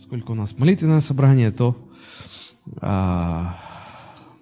поскольку 0.00 0.32
у 0.32 0.34
нас 0.34 0.56
молитвенное 0.56 1.02
собрание, 1.02 1.50
то 1.50 1.76
а, 2.80 3.54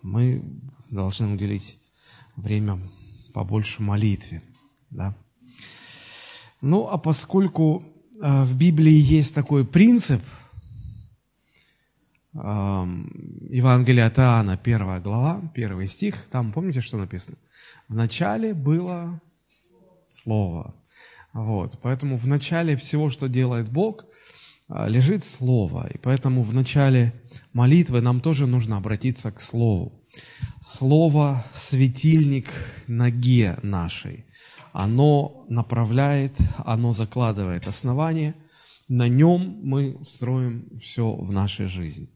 мы 0.03 0.41
должны 0.88 1.34
уделить 1.34 1.81
время 2.37 2.79
побольше 3.34 3.83
молитве. 3.83 4.41
Да? 4.91 5.17
Ну, 6.60 6.86
а 6.86 6.97
поскольку 6.97 7.83
а, 8.23 8.45
в 8.45 8.57
Библии 8.57 8.93
есть 8.93 9.34
такой 9.34 9.66
принцип, 9.66 10.23
а, 12.34 12.88
Евангелие 13.50 14.04
от 14.04 14.16
Иоанна, 14.16 14.56
первая 14.56 15.00
глава, 15.00 15.43
первый 15.56 15.88
стих, 15.88 16.27
там 16.30 16.52
помните, 16.52 16.80
что 16.80 16.98
написано? 16.98 17.36
В 17.88 17.96
начале 17.96 18.54
было 18.54 19.20
Слово. 20.06 20.77
Вот, 21.32 21.80
поэтому 21.82 22.16
в 22.16 22.29
начале 22.29 22.77
всего, 22.77 23.11
что 23.11 23.29
делает 23.29 23.68
Бог, 23.70 24.06
лежит 24.69 25.25
Слово. 25.25 25.89
И 25.93 25.98
поэтому 25.98 26.43
в 26.43 26.53
начале 26.55 27.12
молитвы 27.53 28.00
нам 28.00 28.21
тоже 28.21 28.46
нужно 28.46 28.77
обратиться 28.77 29.31
к 29.32 29.41
Слову. 29.41 29.93
Слово– 30.61 31.44
светильник 31.54 32.50
ноге 32.86 33.56
нашей. 33.62 34.27
Оно 34.72 35.44
направляет, 35.48 36.36
оно 36.58 36.92
закладывает 36.92 37.66
основание. 37.66 38.34
На 38.88 39.08
нем 39.08 39.60
мы 39.62 39.98
строим 40.06 40.78
все 40.80 41.14
в 41.14 41.32
нашей 41.32 41.66
жизни. 41.66 42.08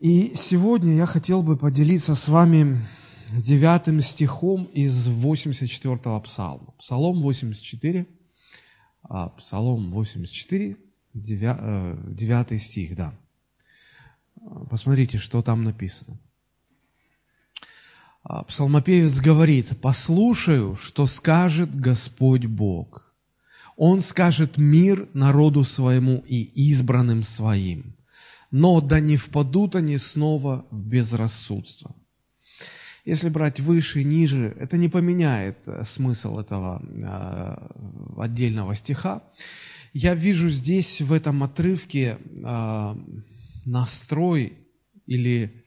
И 0.00 0.32
сегодня 0.36 0.94
я 0.94 1.06
хотел 1.06 1.42
бы 1.42 1.56
поделиться 1.56 2.14
с 2.14 2.28
вами 2.28 2.86
девятым 3.32 4.00
стихом 4.00 4.64
из 4.72 5.08
84-го 5.08 6.20
псалма. 6.20 6.72
Псалом 6.78 7.20
84, 7.20 8.06
а, 9.02 9.28
Псалом 9.30 9.90
84, 9.90 10.76
9, 11.22 12.14
9 12.14 12.62
стих, 12.62 12.96
да. 12.96 13.14
Посмотрите, 14.70 15.18
что 15.18 15.42
там 15.42 15.64
написано. 15.64 16.18
А, 18.22 18.44
псалмопевец 18.44 19.20
говорит, 19.20 19.80
послушаю, 19.80 20.76
что 20.76 21.06
скажет 21.06 21.74
Господь 21.74 22.46
Бог. 22.46 23.14
Он 23.76 24.00
скажет 24.00 24.58
мир 24.58 25.08
народу 25.14 25.64
своему 25.64 26.24
и 26.26 26.42
избранным 26.70 27.22
своим. 27.22 27.96
Но 28.50 28.80
да 28.80 29.00
не 29.00 29.16
впадут 29.16 29.76
они 29.76 29.98
снова 29.98 30.66
в 30.70 30.78
безрассудство. 30.78 31.94
Если 33.04 33.30
брать 33.30 33.60
выше 33.60 34.02
и 34.02 34.04
ниже, 34.04 34.54
это 34.58 34.76
не 34.76 34.88
поменяет 34.88 35.56
э, 35.66 35.84
смысл 35.84 36.38
этого 36.38 36.82
э, 36.82 38.20
отдельного 38.20 38.74
стиха. 38.74 39.22
Я 40.00 40.14
вижу 40.14 40.48
здесь, 40.48 41.00
в 41.00 41.12
этом 41.12 41.42
отрывке, 41.42 42.18
э, 42.20 42.94
настрой 43.64 44.52
или 45.06 45.64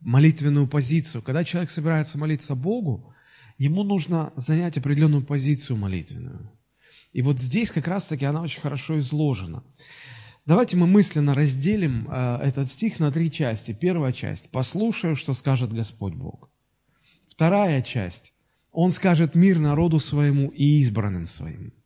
молитвенную 0.00 0.66
позицию. 0.66 1.20
Когда 1.20 1.44
человек 1.44 1.68
собирается 1.68 2.16
молиться 2.16 2.54
Богу, 2.54 3.12
ему 3.58 3.82
нужно 3.82 4.32
занять 4.36 4.78
определенную 4.78 5.22
позицию 5.22 5.76
молитвенную. 5.76 6.50
И 7.12 7.20
вот 7.20 7.40
здесь 7.40 7.70
как 7.70 7.86
раз-таки 7.88 8.24
она 8.24 8.40
очень 8.40 8.62
хорошо 8.62 8.98
изложена. 9.00 9.62
Давайте 10.46 10.78
мы 10.78 10.86
мысленно 10.86 11.34
разделим 11.34 12.08
э, 12.08 12.38
этот 12.42 12.70
стих 12.70 12.98
на 12.98 13.12
три 13.12 13.30
части. 13.30 13.72
Первая 13.74 14.12
часть– 14.12 14.50
«Послушаю, 14.50 15.14
что 15.14 15.34
скажет 15.34 15.74
Господь 15.74 16.14
Бог». 16.14 16.48
Вторая 17.28 17.82
часть– 17.82 18.32
«Он 18.72 18.92
скажет 18.92 19.34
мир 19.34 19.58
народу 19.58 20.00
своему 20.00 20.48
и 20.48 20.80
избранным 20.80 21.26
своим». 21.26 21.77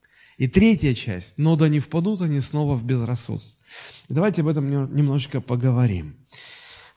И 0.43 0.49
третья 0.49 0.93
часть– 0.93 1.35
«Но 1.39 1.55
да 1.55 1.69
не 1.69 1.79
впадут 1.79 2.21
они 2.21 2.41
снова 2.41 2.75
в 2.75 2.85
безрассудство». 2.85 3.65
Давайте 4.09 4.43
об 4.43 4.49
этом 4.49 4.69
немножечко 4.93 5.41
поговорим. 5.41 6.17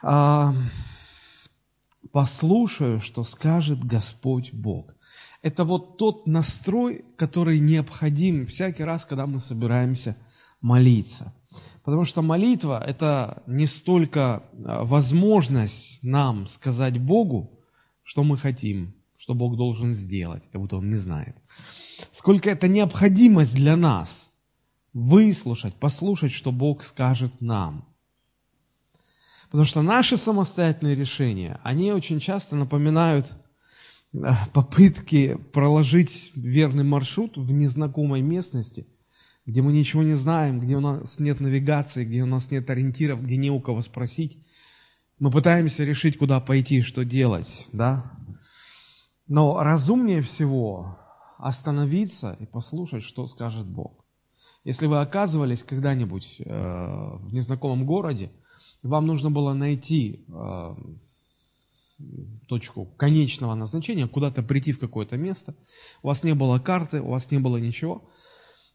А, 0.02 0.52
послушаю, 2.12 3.00
что 3.00 3.24
скажет 3.24 3.86
Господь 3.86 4.52
Бог. 4.52 4.96
Это 5.44 5.64
вот 5.64 6.00
тот 6.00 6.26
настрой, 6.26 7.06
который 7.18 7.60
необходим 7.60 8.48
всякий 8.48 8.84
раз, 8.84 9.06
когда 9.06 9.28
мы 9.28 9.40
собираемся 9.40 10.18
молиться. 10.60 11.32
Потому 11.84 12.04
что 12.04 12.24
молитва– 12.24 12.84
это 12.88 13.44
не 13.46 13.68
столько 13.68 14.42
а, 14.66 14.84
возможность 14.86 16.02
нам 16.02 16.48
сказать 16.48 16.98
Богу, 16.98 17.60
что 18.02 18.24
мы 18.24 18.40
хотим, 18.40 18.96
что 19.26 19.34
Бог 19.34 19.58
должен 19.58 19.94
сделать, 19.94 20.44
как 20.52 20.62
будто 20.62 20.78
Он 20.78 20.90
не 20.90 20.98
знает. 20.98 21.36
Сколько 22.12 22.50
это 22.50 22.68
необходимость 22.68 23.56
для 23.56 23.76
нас 23.76 24.32
выслушать, 24.94 25.76
послушать, 25.76 26.32
что 26.32 26.52
Бог 26.52 26.84
скажет 26.84 27.42
нам– 27.42 27.86
Потому 29.56 29.66
что 29.66 29.82
наши 29.82 30.18
самостоятельные 30.18 30.96
решения, 30.96 31.62
они 31.64 31.94
очень 31.94 32.20
часто 32.20 32.58
напоминают 32.58 33.32
э, 34.12 34.34
попытки 34.54 35.38
проложить 35.54 36.32
верный 36.36 36.84
маршрут 36.84 37.38
в 37.38 37.52
незнакомой 37.54 38.22
местности, 38.22 38.86
где 39.46 39.62
мы 39.62 39.72
ничего 39.72 40.04
не 40.04 40.16
знаем, 40.16 40.60
где 40.60 40.76
у 40.76 40.82
нас 40.82 41.20
нет 41.22 41.40
навигации, 41.40 42.04
где 42.04 42.24
у 42.24 42.26
нас 42.26 42.52
нет 42.52 42.70
ориентиров, 42.70 43.24
где 43.24 43.38
не 43.38 43.50
у 43.50 43.62
кого 43.62 43.82
спросить. 43.82 44.40
Мы 45.20 45.32
пытаемся 45.32 45.86
решить, 45.86 46.18
куда 46.18 46.42
пойти, 46.42 46.82
что 46.82 47.06
делать, 47.06 47.68
да? 47.72 48.12
Но 49.28 49.62
разумнее 49.64 50.22
всего 50.22 50.98
остановиться 51.38 52.38
и 52.40 52.46
послушать, 52.46 53.04
что 53.04 53.28
скажет 53.28 53.68
Бог. 53.68 54.06
Если 54.64 54.88
вы 54.88 55.00
оказывались 55.00 55.64
когда-нибудь 55.64 56.42
э, 56.42 56.44
в 56.46 57.34
незнакомом 57.34 57.86
городе, 57.86 58.32
вам 58.82 59.06
нужно 59.06 59.30
было 59.32 59.54
найти 59.54 60.26
э, 60.28 60.76
точку 62.48 62.86
конечного 62.86 63.56
назначения, 63.56 64.08
куда-то 64.08 64.44
прийти 64.44 64.72
в 64.72 64.80
какое-то 64.80 65.18
место, 65.18 65.56
у 66.04 66.08
вас 66.08 66.24
не 66.24 66.34
было 66.34 66.60
карты, 66.60 67.02
у 67.02 67.10
вас 67.10 67.32
не 67.32 67.40
было 67.40 67.58
ничего, 67.58 68.10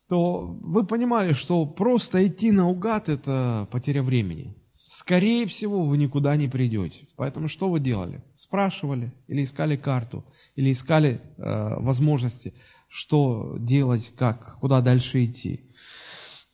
то 0.08 0.40
вы 0.40 0.86
понимали, 0.86 1.32
что 1.32 1.66
просто 1.66 2.26
идти 2.26 2.50
наугад– 2.50 3.08
это 3.08 3.68
потеря 3.70 4.02
времени. 4.02 4.56
Скорее 4.92 5.46
всего, 5.46 5.84
вы 5.84 5.96
никуда 5.98 6.34
не 6.34 6.48
придете. 6.48 7.06
Поэтому 7.14 7.46
что 7.46 7.70
вы 7.70 7.78
делали? 7.78 8.24
Спрашивали 8.34 9.12
или 9.28 9.44
искали 9.44 9.76
карту, 9.76 10.24
или 10.56 10.72
искали 10.72 11.20
э, 11.38 11.74
возможности, 11.78 12.54
что 12.88 13.56
делать, 13.60 14.12
как, 14.16 14.58
куда 14.58 14.80
дальше 14.80 15.24
идти. 15.24 15.60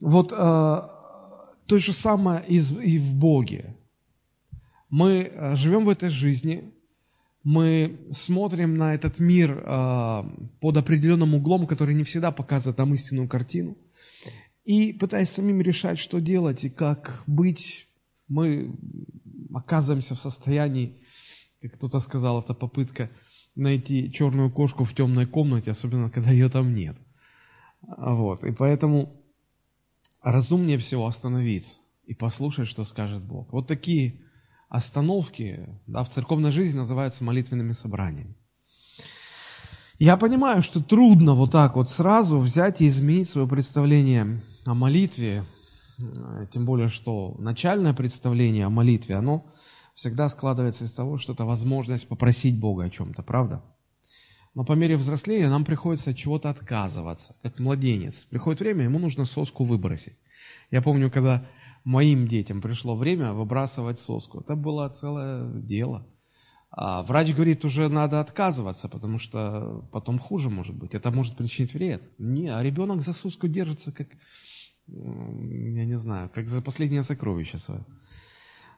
Вот 0.00 0.32
э, 0.32 0.36
то 0.36 1.78
же 1.78 1.94
самое 1.94 2.44
и 2.46 2.98
в 2.98 3.14
Боге. 3.14 3.74
Мы 4.90 5.30
э, 5.32 5.56
живем 5.56 5.86
в 5.86 5.88
этой 5.88 6.10
жизни, 6.10 6.74
мы 7.42 7.98
смотрим 8.10 8.76
на 8.76 8.94
этот 8.94 9.18
мир 9.18 9.64
э, 9.64 10.24
под 10.60 10.76
определенным 10.76 11.34
углом, 11.34 11.66
который 11.66 11.94
не 11.94 12.04
всегда 12.04 12.32
показывает 12.32 12.76
нам 12.76 12.92
истинную 12.92 13.30
картину. 13.30 13.78
И 14.66 14.92
пытаясь 14.92 15.30
самим 15.30 15.62
решать, 15.62 15.98
что 15.98 16.20
делать 16.20 16.64
и 16.64 16.68
как 16.68 17.22
быть, 17.26 17.86
мы 18.28 18.76
оказываемся 19.54 20.14
в 20.14 20.20
состоянии, 20.20 21.02
как 21.60 21.74
кто-то 21.74 22.00
сказал, 22.00 22.40
это 22.40 22.54
попытка 22.54 23.10
найти 23.54 24.12
черную 24.12 24.50
кошку 24.50 24.84
в 24.84 24.94
темной 24.94 25.26
комнате, 25.26 25.70
особенно 25.70 26.10
когда 26.10 26.30
ее 26.30 26.48
там 26.48 26.74
нет. 26.74 26.96
Вот. 27.80 28.44
И 28.44 28.52
поэтому 28.52 29.22
разумнее 30.22 30.78
всего 30.78 31.06
остановиться 31.06 31.80
и 32.04 32.14
послушать, 32.14 32.68
что 32.68 32.84
скажет 32.84 33.22
Бог. 33.22 33.52
Вот 33.52 33.66
такие 33.66 34.20
остановки 34.68 35.68
да, 35.86 36.02
в 36.02 36.10
церковной 36.10 36.50
жизни 36.50 36.78
называются 36.78 37.24
молитвенными 37.24 37.72
собраниями. 37.72 38.36
Я 39.98 40.18
понимаю, 40.18 40.62
что 40.62 40.82
трудно 40.82 41.34
вот 41.34 41.52
так 41.52 41.76
вот 41.76 41.90
сразу 41.90 42.38
взять 42.38 42.82
и 42.82 42.88
изменить 42.88 43.28
свое 43.28 43.48
представление 43.48 44.42
о 44.66 44.74
молитве, 44.74 45.46
тем 46.50 46.64
более, 46.64 46.88
что 46.88 47.34
начальное 47.38 47.94
представление 47.94 48.66
о 48.66 48.70
молитве, 48.70 49.16
оно 49.16 49.46
всегда 49.94 50.28
складывается 50.28 50.84
из 50.84 50.94
того, 50.94 51.18
что 51.18 51.32
это 51.32 51.44
возможность 51.44 52.08
попросить 52.08 52.58
Бога 52.58 52.84
о 52.84 52.90
чем-то, 52.90 53.22
правда? 53.22 53.62
Но 54.54 54.64
по 54.64 54.72
мере 54.72 54.96
взросления 54.96 55.50
нам 55.50 55.64
приходится 55.64 56.10
от 56.10 56.16
чего-то 56.16 56.48
отказываться, 56.50 57.36
как 57.42 57.58
младенец. 57.58 58.24
Приходит 58.24 58.60
время, 58.60 58.84
ему 58.84 58.98
нужно 58.98 59.24
соску 59.24 59.64
выбросить. 59.64 60.16
Я 60.70 60.80
помню, 60.82 61.10
когда 61.10 61.46
моим 61.84 62.26
детям 62.26 62.60
пришло 62.60 62.96
время 62.96 63.32
выбрасывать 63.32 64.00
соску, 64.00 64.40
это 64.40 64.56
было 64.56 64.88
целое 64.88 65.50
дело. 65.60 66.06
А 66.70 67.02
врач 67.02 67.34
говорит, 67.34 67.64
уже 67.64 67.88
надо 67.88 68.20
отказываться, 68.20 68.88
потому 68.88 69.18
что 69.18 69.88
потом 69.92 70.18
хуже 70.18 70.50
может 70.50 70.74
быть. 70.74 70.94
Это 70.94 71.10
может 71.10 71.36
причинить 71.36 71.72
вред. 71.72 72.02
Не, 72.18 72.48
а 72.48 72.62
ребенок 72.62 73.02
за 73.02 73.12
соску 73.12 73.48
держится 73.48 73.92
как, 73.92 74.08
я 74.88 75.84
не 75.84 75.96
знаю, 75.96 76.30
как 76.34 76.48
за 76.48 76.62
последнее 76.62 77.02
сокровище 77.02 77.58
свое. 77.58 77.84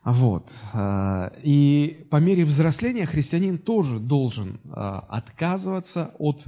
Вот. 0.05 0.51
А, 0.73 1.33
и 1.43 2.07
по 2.11 2.17
мере 2.17 2.45
взросления 2.45 3.07
христианин 3.07 3.59
тоже 3.59 3.99
должен 3.99 4.61
а, 4.65 5.01
отказываться 5.01 6.15
от 6.19 6.47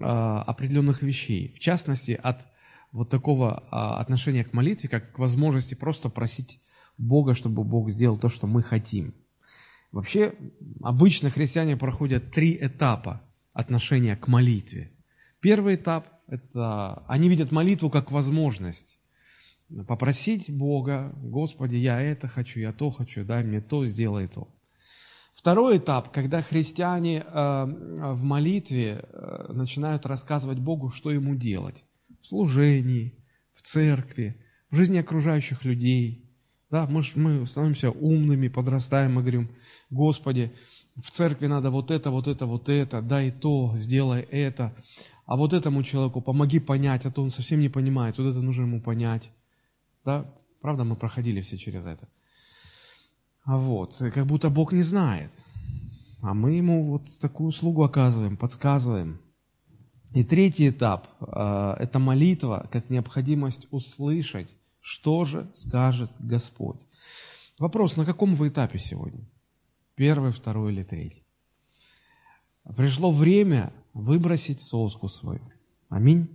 а, 0.00 0.42
определенных 0.42 1.02
вещей. 1.02 1.54
В 1.54 1.60
частности, 1.60 2.18
от 2.20 2.46
вот 2.90 3.08
такого 3.08 3.64
а, 3.70 4.00
отношения 4.00 4.44
к 4.44 4.52
молитве, 4.52 4.88
как 4.88 5.12
к 5.12 5.18
возможности 5.18 5.74
просто 5.74 6.08
просить 6.08 6.60
Бога, 6.98 7.34
чтобы 7.34 7.64
Бог 7.64 7.90
сделал 7.90 8.18
то, 8.18 8.28
что 8.28 8.46
мы 8.46 8.62
хотим. 8.62 9.14
Вообще, 9.92 10.34
обычно 10.82 11.30
христиане 11.30 11.76
проходят 11.76 12.32
три 12.32 12.56
этапа 12.60 13.22
отношения 13.52 14.16
к 14.16 14.26
молитве. 14.28 14.92
Первый 15.40 15.74
этап– 15.74 16.06
это 16.26 17.04
они 17.06 17.28
видят 17.28 17.52
молитву 17.52 17.90
как 17.90 18.10
возможность 18.10 19.00
попросить 19.86 20.50
Бога, 20.50 21.12
Господи, 21.16 21.76
я 21.76 22.00
это 22.00 22.28
хочу, 22.28 22.60
я 22.60 22.72
то 22.72 22.90
хочу, 22.90 23.24
дай 23.24 23.44
мне 23.44 23.60
то, 23.60 23.86
сделай 23.86 24.28
то. 24.28 24.48
Второй 25.34 25.78
этап, 25.78 26.12
когда 26.12 26.42
христиане 26.42 27.20
э, 27.20 27.24
в 27.24 28.22
молитве 28.22 29.02
э, 29.02 29.52
начинают 29.52 30.04
рассказывать 30.04 30.58
Богу, 30.58 30.90
что 30.90 31.10
ему 31.10 31.34
делать 31.34 31.84
в 32.20 32.26
служении, 32.26 33.14
в 33.54 33.62
церкви, 33.62 34.36
в 34.70 34.76
жизни 34.76 34.98
окружающих 34.98 35.64
людей. 35.64 36.28
Да, 36.70 36.86
мы, 36.86 37.02
мы 37.16 37.46
становимся 37.46 37.90
умными, 37.90 38.48
подрастаем, 38.48 39.14
мы 39.14 39.22
говорим, 39.22 39.50
Господи, 39.90 40.52
в 40.96 41.10
церкви 41.10 41.46
надо 41.46 41.70
вот 41.70 41.90
это, 41.90 42.10
вот 42.10 42.28
это, 42.28 42.46
вот 42.46 42.68
это, 42.68 43.02
дай 43.02 43.30
то, 43.30 43.74
сделай 43.76 44.22
это. 44.22 44.74
А 45.26 45.36
вот 45.36 45.52
этому 45.52 45.82
человеку 45.82 46.20
помоги 46.20 46.58
понять, 46.58 47.06
а 47.06 47.10
то 47.10 47.22
он 47.22 47.30
совсем 47.30 47.60
не 47.60 47.68
понимает, 47.68 48.18
вот 48.18 48.26
это 48.26 48.40
нужно 48.40 48.62
ему 48.62 48.80
понять. 48.80 49.30
Да, 50.04 50.26
правда, 50.60 50.84
мы 50.84 50.96
проходили 50.96 51.40
все 51.40 51.56
через 51.56 51.86
это. 51.86 52.08
А 53.44 53.56
вот, 53.56 53.96
как 54.14 54.26
будто 54.26 54.50
Бог 54.50 54.72
не 54.72 54.82
знает. 54.82 55.32
А 56.20 56.34
мы 56.34 56.52
ему 56.52 56.84
вот 56.84 57.18
такую 57.18 57.48
услугу 57.48 57.82
оказываем, 57.82 58.36
подсказываем. 58.36 59.20
И 60.14 60.24
третий 60.24 60.68
этап 60.68 61.08
э,– 61.20 61.76
это 61.78 61.98
молитва, 61.98 62.68
как 62.70 62.90
необходимость 62.90 63.66
услышать 63.70 64.48
что 64.82 65.24
же 65.24 65.48
скажет 65.54 66.10
Господь? 66.18 66.80
Вопрос, 67.58 67.96
на 67.96 68.04
каком 68.04 68.34
вы 68.34 68.48
этапе 68.48 68.78
сегодня? 68.78 69.24
Первый, 69.94 70.32
второй 70.32 70.72
или 70.72 70.82
третий? 70.82 71.24
Пришло 72.76 73.12
время 73.12 73.72
выбросить 73.92 74.60
соску 74.60 75.08
свою. 75.08 75.42
Аминь. 75.88 76.28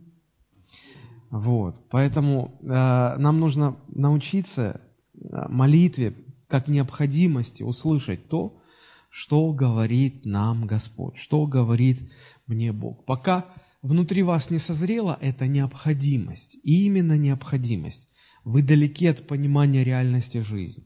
Вот, 1.29 1.81
поэтому 1.89 2.57
э, 2.61 2.65
нам 2.67 3.39
нужно 3.39 3.77
научиться 3.87 4.81
э, 5.13 5.47
молитве 5.49 6.15
как 6.47 6.67
необходимости 6.67 7.63
услышать 7.63 8.29
то, 8.29 8.61
что 9.09 9.51
говорит 9.51 10.25
нам 10.25 10.67
Господь, 10.67 11.17
что 11.17 11.45
говорит 11.47 12.11
мне 12.45 12.71
Бог. 12.71 13.03
Пока 13.05 13.45
внутри 13.81 14.23
вас 14.23 14.49
не 14.49 14.59
созрела 14.59 15.17
эта 15.19 15.47
необходимость, 15.47 16.57
именно 16.63 17.17
необходимость, 17.17 18.09
вы 18.45 18.61
далеки 18.61 19.07
от 19.07 19.27
понимания 19.27 19.83
реальности 19.83 20.39
жизни. 20.39 20.85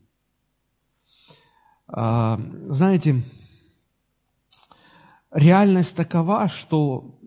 А, 1.91 2.39
знаете, 2.67 3.23
реальность 5.31 5.95
такова, 5.95 6.47
что 6.47 7.19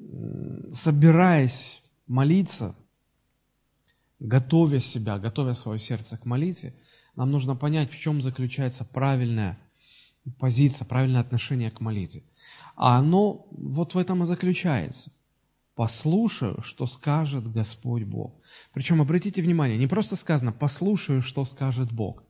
собираясь 0.72 1.82
молиться, 2.06 2.74
готовя 4.20 4.80
себя, 4.80 5.18
готовя 5.18 5.52
свое 5.52 5.78
сердце 5.78 6.16
к 6.16 6.24
молитве, 6.24 6.74
нам 7.14 7.30
нужно 7.30 7.54
понять, 7.54 7.90
в 7.90 7.98
чем 7.98 8.22
заключается 8.22 8.84
правильная 8.84 9.58
позиция, 10.38 10.86
правильное 10.86 11.20
отношение 11.20 11.70
к 11.70 11.80
молитве. 11.80 12.24
А 12.76 12.98
оно 12.98 13.46
вот 13.50 13.94
в 13.94 13.98
этом 13.98 14.22
и 14.22 14.26
заключается– 14.26 15.12
послушаю, 15.74 16.62
что 16.62 16.86
скажет 16.86 17.50
Господь 17.52 18.04
Бог. 18.04 18.34
Причем, 18.72 19.00
обратите 19.00 19.42
внимание, 19.42 19.76
не 19.76 19.86
просто 19.86 20.16
сказано 20.16 20.52
«послушаю, 20.52 21.22
что 21.22 21.44
скажет 21.44 21.92
Бог». 21.92 22.22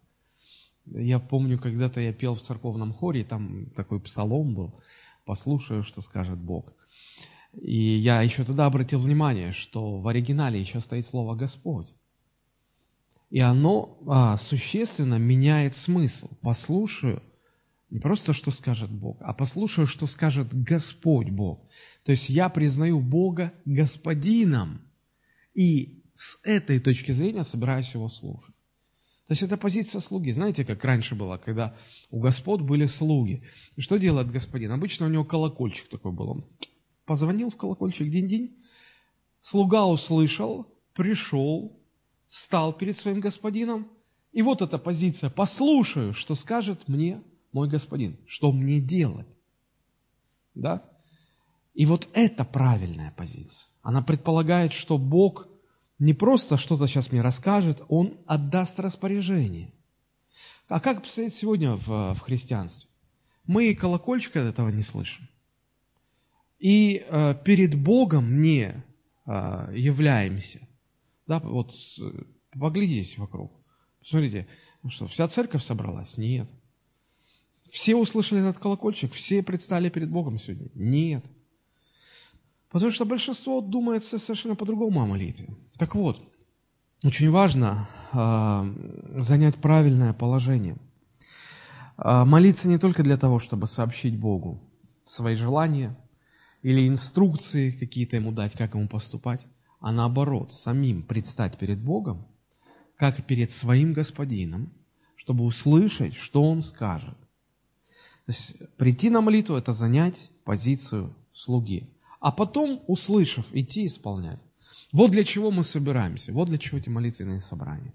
Я 0.87 1.19
помню, 1.19 1.59
когда-то 1.59 2.01
я 2.01 2.13
пел 2.13 2.35
в 2.35 2.41
церковном 2.41 2.93
хоре, 2.93 3.25
там 3.25 3.71
такой 3.71 4.01
псалом 4.01 4.55
был 4.55 4.81
«послушаю, 5.25 5.83
что 5.83 6.01
скажет 6.01 6.39
Бог». 6.39 6.73
И 7.53 7.79
я 7.79 8.21
еще 8.23 8.45
тогда 8.45 8.67
обратил 8.67 8.99
внимание, 8.99 9.53
что 9.53 9.99
в 10.01 10.09
оригинале 10.09 10.61
еще 10.61 10.81
стоит 10.81 11.07
слово 11.07 11.35
«Господь». 11.35 11.95
И 13.31 13.41
оно 13.41 13.99
а, 14.07 14.37
существенно 14.37 15.19
меняет 15.19 15.75
смысл. 15.75 16.29
Послушаю– 16.41 17.23
не 17.95 18.01
просто, 18.01 18.33
что 18.33 18.51
скажет 18.51 18.91
Бог, 18.91 19.19
а 19.21 19.33
послушаю, 19.33 19.87
что 19.87 20.09
скажет 20.09 20.49
Господь 20.53 21.31
Бог. 21.31 21.61
То 22.03 22.11
есть 22.11 22.29
я 22.29 22.49
признаю 22.49 22.99
Бога 23.01 23.53
господином, 23.65 24.81
и 25.55 26.03
с 26.17 26.41
этой 26.43 26.81
точки 26.81 27.13
зрения 27.13 27.45
собираюсь 27.45 27.95
его 27.95 28.09
слушать. 28.09 28.54
Есть 29.35 29.43
это 29.43 29.57
позиция 29.57 30.01
слуги. 30.01 30.31
Знаете, 30.31 30.65
как 30.65 30.85
раньше 30.85 31.17
было, 31.17 31.39
когда 31.39 31.75
у 32.13 32.21
господ 32.21 32.61
были 32.61 32.87
слуги. 32.87 33.43
И 33.75 33.81
что 33.81 33.97
делает 33.97 34.31
господин? 34.31 34.71
Обычно 34.71 35.07
у 35.07 35.09
него 35.09 35.25
колокольчик 35.25 35.89
такой 35.89 36.13
был. 36.13 36.31
Он 36.31 36.45
позвонил 37.05 37.51
в 37.51 37.57
колокольчик 37.57 38.09
день-день, 38.09 38.57
слуга 39.41 39.87
услышал, 39.87 40.69
пришел, 40.93 41.77
стал 42.29 42.73
перед 42.73 42.97
своим 42.97 43.19
господином, 43.19 43.89
и 44.31 44.41
вот 44.41 44.63
эта 44.63 44.79
позиция, 44.79 45.31
послушаю, 45.31 46.15
что 46.15 46.37
скажет 46.37 46.87
мне 46.87 47.21
мой 47.51 47.69
господин, 47.69 48.17
что 48.29 48.53
мне 48.53 48.79
делать? 48.79 49.27
Да? 50.55 50.89
И 51.75 51.87
вот 51.87 52.09
это 52.13 52.45
правильная 52.45 53.13
позиция. 53.17 53.69
Она 53.83 54.01
предполагает, 54.01 54.73
что 54.73 54.97
Бог 54.97 55.49
не 55.99 56.15
просто 56.15 56.57
что-то 56.57 56.87
сейчас 56.87 57.13
мне 57.13 57.21
расскажет, 57.21 57.83
Он 57.89 58.19
отдаст 58.27 58.81
распоряжение. 58.81 59.73
А 60.69 60.81
как 60.81 60.99
обстоит 60.99 61.33
сегодня 61.33 61.75
в, 61.75 62.15
в 62.15 62.21
христианстве? 62.21 62.89
Мы 63.47 63.67
и 63.67 63.75
колокольчика 63.75 64.41
этого 64.41 64.71
не 64.71 64.83
слышим. 64.83 65.29
И 66.59 67.05
э, 67.07 67.35
перед 67.45 67.75
Богом 67.75 68.41
не 68.41 68.83
э, 69.27 69.73
являемся. 69.75 70.67
Да, 71.27 71.41
вот 71.41 71.75
поглядитесь 72.59 73.19
вокруг. 73.19 73.53
Посмотрите, 74.01 74.47
ну 74.83 74.91
что, 74.91 75.07
вся 75.07 75.29
церковь 75.29 75.63
собралась? 75.63 76.17
Нет. 76.17 76.49
Все 77.71 77.97
услышали 77.97 78.41
этот 78.41 78.59
колокольчик, 78.59 79.13
все 79.13 79.43
предстали 79.43 79.89
перед 79.89 80.11
Богом 80.11 80.39
сегодня? 80.39 80.71
Нет. 80.75 81.25
Потому 82.75 82.91
что 82.91 83.05
большинство 83.05 83.61
думает 83.61 84.03
совершенно 84.03 84.57
по-другому 84.57 85.01
о 85.01 85.07
молитве. 85.07 85.49
Так 85.79 85.95
вот, 85.95 86.21
очень 87.05 87.31
важно 87.31 87.89
э, 88.13 89.21
занять 89.23 89.55
правильное 89.55 90.13
положение. 90.13 90.77
Э, 91.97 92.25
молиться 92.25 92.67
не 92.67 92.79
только 92.79 93.05
для 93.05 93.17
того, 93.17 93.39
чтобы 93.39 93.69
сообщить 93.69 94.19
Богу 94.19 94.61
свои 95.05 95.37
желания 95.37 95.97
или 96.63 96.89
инструкции 96.89 97.71
какие-то 97.71 98.17
ему 98.17 98.33
дать, 98.33 98.57
как 98.57 98.75
ему 98.75 98.89
поступать, 98.89 99.47
а 99.79 99.93
наоборот, 99.93 100.53
самим 100.53 101.05
предстать 101.05 101.57
перед 101.57 101.79
Богом, 101.79 102.27
как 102.97 103.25
перед 103.25 103.53
своим 103.53 103.93
Господином, 103.93 104.73
чтобы 105.15 105.45
услышать, 105.45 106.17
что 106.17 106.43
Он 106.43 106.61
скажет. 106.61 107.17
То 108.27 108.33
есть 108.33 108.57
прийти 108.79 109.11
на 109.11 109.21
молитву– 109.21 109.55
это 109.57 109.73
занять 109.73 110.33
позицию 110.43 111.15
слуги. 111.33 111.94
А 112.25 112.33
потом, 112.33 112.83
услышав, 112.87 113.55
идти 113.55 113.85
исполнять. 113.85 114.41
Вот 114.93 115.11
для 115.11 115.25
чего 115.25 115.51
мы 115.51 115.63
собираемся, 115.63 116.33
вот 116.33 116.49
для 116.49 116.57
чего 116.57 116.79
эти 116.79 116.89
молитвенные 116.89 117.43
собрания. 117.43 117.93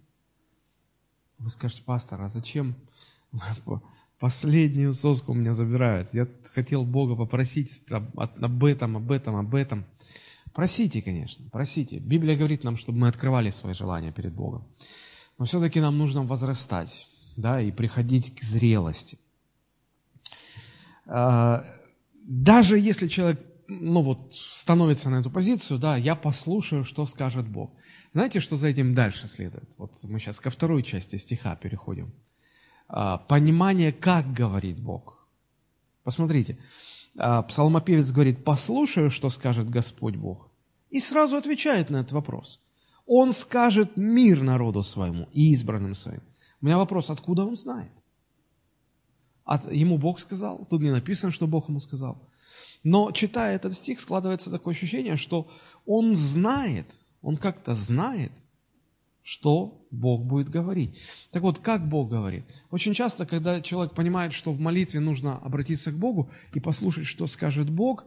Вы 1.40 1.50
скажете, 1.50 1.82
пастор, 1.82 2.22
а 2.22 2.30
зачем 2.30 2.76
последнюю 4.20 4.94
соску 4.94 5.32
у 5.32 5.36
меня 5.36 5.56
забирают? 5.56 6.14
Я 6.14 6.28
хотел 6.54 6.86
Бога 6.86 7.16
попросить 7.16 7.84
об 7.90 8.64
этом, 8.64 8.98
об 8.98 9.12
этом, 9.12 9.36
об 9.36 9.56
этом. 9.56 9.84
Просите, 10.54 11.02
конечно, 11.02 11.50
просите. 11.50 11.98
Библия 11.98 12.38
говорит 12.38 12.64
нам, 12.64 12.78
чтобы 12.78 13.00
мы 13.00 13.08
открывали 13.08 13.50
свои 13.50 13.74
желания 13.74 14.12
перед 14.12 14.36
Богом. 14.36 14.68
Но 15.40 15.46
все-таки 15.46 15.82
нам 15.82 15.98
нужно 15.98 16.22
возрастать, 16.22 17.10
да, 17.36 17.60
и 17.60 17.72
приходить 17.72 18.36
к 18.36 18.44
зрелости. 18.44 19.18
А, 21.08 21.66
даже 22.28 22.78
если 22.78 23.08
человек 23.08 23.49
ну 23.70 24.02
вот, 24.02 24.36
становится 24.36 25.10
на 25.10 25.20
эту 25.20 25.30
позицию, 25.30 25.80
да, 25.80 25.96
я 25.96 26.16
послушаю, 26.16 26.84
что 26.84 27.06
скажет 27.06 27.48
Бог. 27.48 27.72
Знаете, 28.14 28.40
что 28.40 28.58
за 28.58 28.68
этим 28.68 28.96
дальше 28.96 29.28
следует? 29.28 29.72
Вот 29.78 29.92
мы 30.04 30.20
сейчас 30.20 30.40
ко 30.40 30.50
второй 30.50 30.84
части 30.84 31.16
стиха 31.18 31.56
переходим. 31.56 32.12
А, 32.88 33.18
понимание, 33.18 33.94
как 33.94 34.34
говорит 34.34 34.80
Бог. 34.82 35.28
Посмотрите, 36.04 36.58
а, 37.18 37.44
псалмопевец 37.44 38.12
говорит, 38.12 38.44
послушаю, 38.44 39.12
что 39.12 39.30
скажет 39.30 39.70
Господь 39.70 40.16
Бог. 40.16 40.50
И 40.90 41.00
сразу 41.00 41.36
отвечает 41.36 41.92
на 41.92 41.98
этот 41.98 42.14
вопрос. 42.14 42.60
Он 43.06 43.32
скажет 43.34 43.96
мир 43.96 44.42
народу 44.42 44.84
своему 44.84 45.30
и 45.32 45.52
избранным 45.54 45.94
своим. 45.94 46.22
У 46.62 46.66
меня 46.66 46.78
вопрос, 46.78 47.10
откуда 47.10 47.46
он 47.46 47.56
знает? 47.56 47.92
От, 49.46 49.72
ему 49.72 49.98
Бог 49.98 50.20
сказал. 50.20 50.66
Тут 50.70 50.82
не 50.82 50.92
написано, 50.92 51.32
что 51.32 51.48
Бог 51.48 51.70
ему 51.70 51.80
сказал. 51.80 52.29
Но 52.84 53.12
читая 53.12 53.56
этот 53.56 53.76
стих, 53.76 54.00
складывается 54.00 54.50
такое 54.50 54.74
ощущение, 54.74 55.18
что 55.18 55.50
он 55.86 56.16
знает, 56.16 57.06
Он 57.22 57.36
как-то 57.36 57.74
знает, 57.74 58.32
что 59.22 59.86
Бог 59.92 60.26
будет 60.26 60.50
говорить. 60.50 60.98
Так 61.32 61.44
вот, 61.44 61.60
как 61.60 61.88
Бог 61.88 62.10
говорит? 62.10 62.46
Очень 62.72 62.94
часто, 62.94 63.26
когда 63.26 63.62
человек 63.62 63.94
понимает, 63.94 64.34
что 64.34 64.52
в 64.52 64.60
молитве 64.60 65.00
нужно 65.00 65.38
обратиться 65.38 65.92
к 65.92 65.98
Богу 65.98 66.32
и 66.54 66.60
послушать, 66.60 67.06
что 67.06 67.28
скажет 67.28 67.70
Бог, 67.70 68.06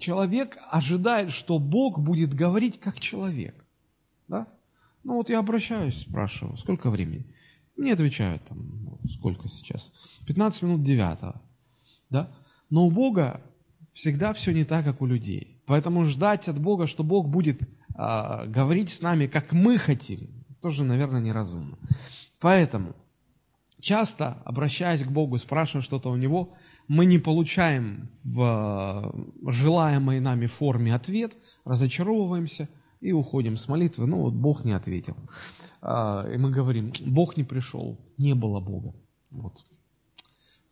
человек 0.00 0.58
ожидает, 0.70 1.32
что 1.32 1.58
Бог 1.58 1.98
будет 1.98 2.34
говорить 2.34 2.80
как 2.80 3.00
человек. 3.00 3.54
Да? 4.28 4.46
Ну 5.04 5.14
вот 5.14 5.28
я 5.28 5.40
обращаюсь, 5.40 6.00
спрашиваю, 6.00 6.56
сколько 6.56 6.90
времени? 6.90 7.26
Мне 7.76 7.92
отвечают, 7.92 8.42
там, 8.46 8.98
сколько 9.08 9.48
сейчас? 9.48 9.92
15 10.26 10.62
минут 10.62 10.84
девятого. 10.84 11.40
Да? 12.10 12.32
Но 12.70 12.86
у 12.86 12.90
Бога 12.90 13.42
всегда 13.98 14.32
все 14.32 14.52
не 14.52 14.64
так, 14.64 14.84
как 14.84 15.02
у 15.02 15.06
людей. 15.06 15.60
Поэтому 15.66 16.04
ждать 16.04 16.48
от 16.48 16.60
Бога, 16.60 16.86
что 16.86 17.02
Бог 17.02 17.28
будет 17.28 17.62
а, 17.96 18.46
говорить 18.46 18.90
с 18.90 19.02
нами, 19.02 19.26
как 19.26 19.52
мы 19.52 19.76
хотим, 19.76 20.28
тоже, 20.62 20.84
наверное, 20.84 21.20
неразумно. 21.20 21.76
Поэтому, 22.38 22.94
часто, 23.80 24.40
обращаясь 24.44 25.02
к 25.02 25.10
Богу 25.10 25.36
спрашивая 25.38 25.82
что-то 25.82 26.10
у 26.10 26.16
Него, 26.16 26.54
мы 26.86 27.06
не 27.06 27.18
получаем 27.18 28.08
в 28.22 28.42
а, 28.44 29.50
желаемой 29.50 30.20
нами 30.20 30.46
форме 30.46 30.94
ответ, 30.94 31.36
разочаровываемся 31.64 32.68
и 33.00 33.10
уходим 33.10 33.56
с 33.56 33.66
молитвы. 33.66 34.06
Ну 34.06 34.22
вот 34.22 34.34
Бог 34.34 34.64
не 34.64 34.74
ответил. 34.74 35.16
А, 35.82 36.24
и 36.32 36.38
мы 36.38 36.52
говорим, 36.52 36.92
Бог 37.04 37.36
не 37.36 37.42
пришел, 37.42 37.98
не 38.16 38.34
было 38.34 38.60
Бога. 38.60 38.94
Вот. 39.32 39.64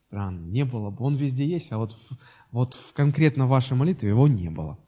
Странно, 0.06 0.46
не 0.46 0.64
было 0.64 0.90
бы. 0.90 1.04
Он 1.04 1.16
везде 1.16 1.44
есть, 1.44 1.72
а 1.72 1.78
вот, 1.78 1.96
вот 2.56 2.72
в 2.72 2.94
конкретно 2.94 3.46
вашей 3.46 3.76
молитве 3.76 4.08
его 4.08 4.28
не 4.28 4.48
было. 4.48 4.78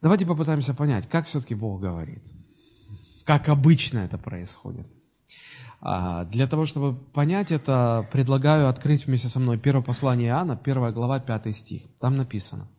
Давайте 0.00 0.24
попытаемся 0.24 0.72
понять, 0.72 1.06
как 1.06 1.26
все-таки 1.26 1.54
Бог 1.54 1.82
говорит. 1.82 2.24
Как 3.26 3.50
обычно 3.50 3.98
это 3.98 4.16
происходит. 4.16 4.86
А, 5.82 6.24
для 6.24 6.46
того, 6.46 6.64
чтобы 6.64 6.94
понять 6.94 7.52
это, 7.52 8.08
предлагаю 8.10 8.68
открыть 8.68 9.06
вместе 9.06 9.28
со 9.28 9.38
мной 9.38 9.58
первое 9.58 9.82
послание 9.82 10.28
Иоанна, 10.28 10.56
первая 10.56 10.92
глава, 10.92 11.20
пятый 11.20 11.52
стих. 11.52 11.82
Там 12.00 12.16
написано. 12.16 12.70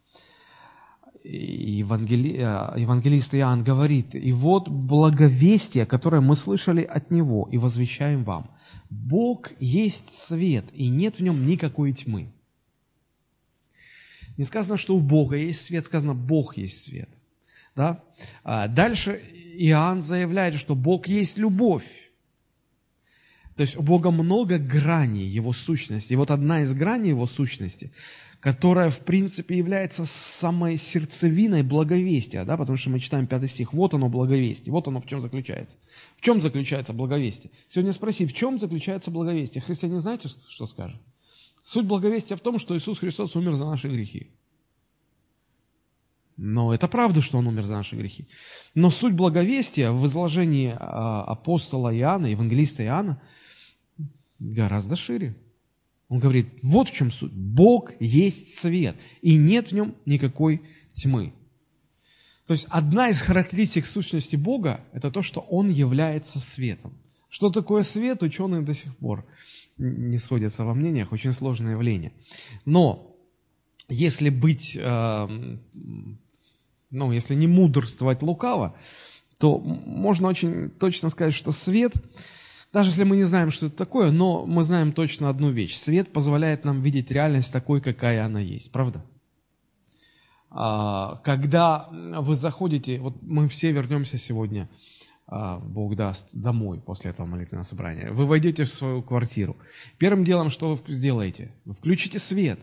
Э, 1.23 1.27
евангелист 1.27 3.35
Иоанн 3.35 3.63
говорит, 3.63 4.15
«И 4.15 4.33
вот 4.33 4.69
благовестие, 4.69 5.85
которое 5.85 6.21
мы 6.21 6.35
слышали 6.35 6.81
от 6.81 7.11
Него 7.11 7.47
и 7.51 7.59
возвещаем 7.59 8.23
вам. 8.23 8.49
Бог 8.89 9.51
есть 9.59 10.09
свет, 10.09 10.65
и 10.73 10.89
нет 10.89 11.19
в 11.19 11.21
нем 11.21 11.45
никакой 11.45 11.93
тьмы». 11.93 12.33
Не 14.37 14.43
сказано, 14.43 14.77
что 14.77 14.95
у 14.95 14.99
Бога 15.01 15.35
есть 15.35 15.65
свет, 15.65 15.85
сказано, 15.85 16.13
Бог 16.13 16.57
есть 16.57 16.83
свет. 16.83 17.09
Да? 17.75 18.03
А 18.43 18.67
дальше 18.67 19.21
Иоанн 19.57 20.01
заявляет, 20.01 20.55
что 20.55 20.75
Бог 20.75 21.07
есть 21.07 21.37
любовь. 21.37 21.85
То 23.55 23.63
есть 23.63 23.77
у 23.77 23.81
Бога 23.81 24.11
много 24.11 24.57
граней 24.57 25.25
Его 25.25 25.53
сущности. 25.53 26.13
И 26.13 26.15
вот 26.15 26.31
одна 26.31 26.63
из 26.63 26.73
граней 26.73 27.09
Его 27.09 27.27
сущности, 27.27 27.91
которая, 28.39 28.89
в 28.89 29.01
принципе, 29.01 29.57
является 29.57 30.05
самой 30.05 30.77
сердцевиной 30.77 31.61
благовестия, 31.61 32.43
да, 32.43 32.57
потому 32.57 32.77
что 32.77 32.89
мы 32.89 32.99
читаем 32.99 33.27
пятый 33.27 33.47
стих, 33.47 33.73
вот 33.73 33.93
оно 33.93 34.09
благовестие, 34.09 34.73
вот 34.73 34.87
оно 34.87 34.99
в 34.99 35.05
чем 35.05 35.21
заключается. 35.21 35.77
В 36.17 36.21
чем 36.21 36.41
заключается 36.41 36.93
благовестие? 36.93 37.51
Сегодня 37.67 37.93
спроси, 37.93 38.25
в 38.25 38.33
чем 38.33 38.57
заключается 38.57 39.11
благовестие? 39.11 39.61
Христиане 39.61 39.99
знаете, 39.99 40.27
что 40.27 40.65
скажет? 40.65 40.99
Суть 41.63 41.85
благовестия 41.85 42.35
в 42.35 42.41
том, 42.41 42.59
что 42.59 42.75
Иисус 42.75 42.99
Христос 42.99 43.35
умер 43.35 43.55
за 43.55 43.65
наши 43.65 43.87
грехи. 43.87 44.31
Но 46.37 46.73
это 46.73 46.87
правда, 46.87 47.21
что 47.21 47.37
Он 47.37 47.47
умер 47.47 47.63
за 47.65 47.75
наши 47.75 47.95
грехи. 47.95 48.27
Но 48.73 48.89
суть 48.89 49.13
благовестия 49.13 49.91
в 49.91 50.05
изложении 50.07 50.75
а, 50.75 51.23
апостола 51.23 51.95
Иоанна, 51.95 52.27
евангелиста 52.27 52.83
Иоанна, 52.83 53.21
гораздо 54.39 54.95
шире. 54.95 55.35
Он 56.09 56.19
говорит, 56.19 56.47
вот 56.63 56.89
в 56.89 56.93
чем 56.93 57.11
суть. 57.11 57.31
Бог 57.31 57.91
есть 57.99 58.57
свет, 58.57 58.97
и 59.21 59.37
нет 59.37 59.67
в 59.69 59.71
нем 59.73 59.95
никакой 60.05 60.63
тьмы. 60.93 61.33
То 62.47 62.53
есть 62.53 62.65
одна 62.69 63.09
из 63.09 63.21
характеристик 63.21 63.85
сущности 63.85 64.35
Бога– 64.35 64.83
это 64.93 65.11
то, 65.11 65.21
что 65.21 65.41
Он 65.41 65.69
является 65.69 66.39
светом. 66.39 66.97
Что 67.29 67.49
такое 67.49 67.83
свет, 67.83 68.23
ученые 68.23 68.61
до 68.61 68.73
сих 68.73 68.97
пор 68.97 69.25
не 69.81 70.17
сходятся 70.17 70.63
во 70.63 70.73
мнениях, 70.73 71.11
очень 71.11 71.33
сложное 71.33 71.71
явление. 71.71 72.13
Но 72.65 73.15
если 73.89 74.29
быть, 74.29 74.77
э, 74.79 75.57
ну, 76.91 77.11
если 77.11 77.35
не 77.35 77.47
мудрствовать 77.47 78.21
лукаво, 78.21 78.75
то 79.37 79.57
можно 79.59 80.27
очень 80.27 80.69
точно 80.69 81.09
сказать, 81.09 81.33
что 81.33 81.51
свет, 81.51 81.93
даже 82.71 82.89
если 82.91 83.03
мы 83.03 83.17
не 83.17 83.23
знаем, 83.23 83.51
что 83.51 83.65
это 83.65 83.75
такое, 83.75 84.11
но 84.11 84.45
мы 84.45 84.63
знаем 84.63 84.93
точно 84.93 85.29
одну 85.29 85.49
вещь. 85.49 85.75
Свет 85.75 86.13
позволяет 86.13 86.63
нам 86.63 86.81
видеть 86.81 87.11
реальность 87.11 87.51
такой, 87.51 87.81
какая 87.81 88.23
она 88.23 88.39
есть. 88.39 88.71
Правда? 88.71 89.03
А, 90.49 91.19
когда 91.23 91.89
вы 91.91 92.35
заходите, 92.35 92.99
вот 92.99 93.21
мы 93.21 93.49
все 93.49 93.71
вернемся 93.71 94.17
сегодня 94.17 94.69
Бог 95.31 95.95
даст, 95.95 96.35
домой 96.35 96.81
после 96.81 97.11
этого 97.11 97.25
молитвенного 97.25 97.63
собрания. 97.63 98.11
Вы 98.11 98.25
войдете 98.25 98.65
в 98.65 98.69
свою 98.69 99.01
квартиру. 99.01 99.55
Первым 99.97 100.25
делом, 100.25 100.49
что 100.49 100.75
вы 100.75 100.93
сделаете? 100.93 101.53
Вы 101.63 101.73
включите 101.73 102.19
свет. 102.19 102.59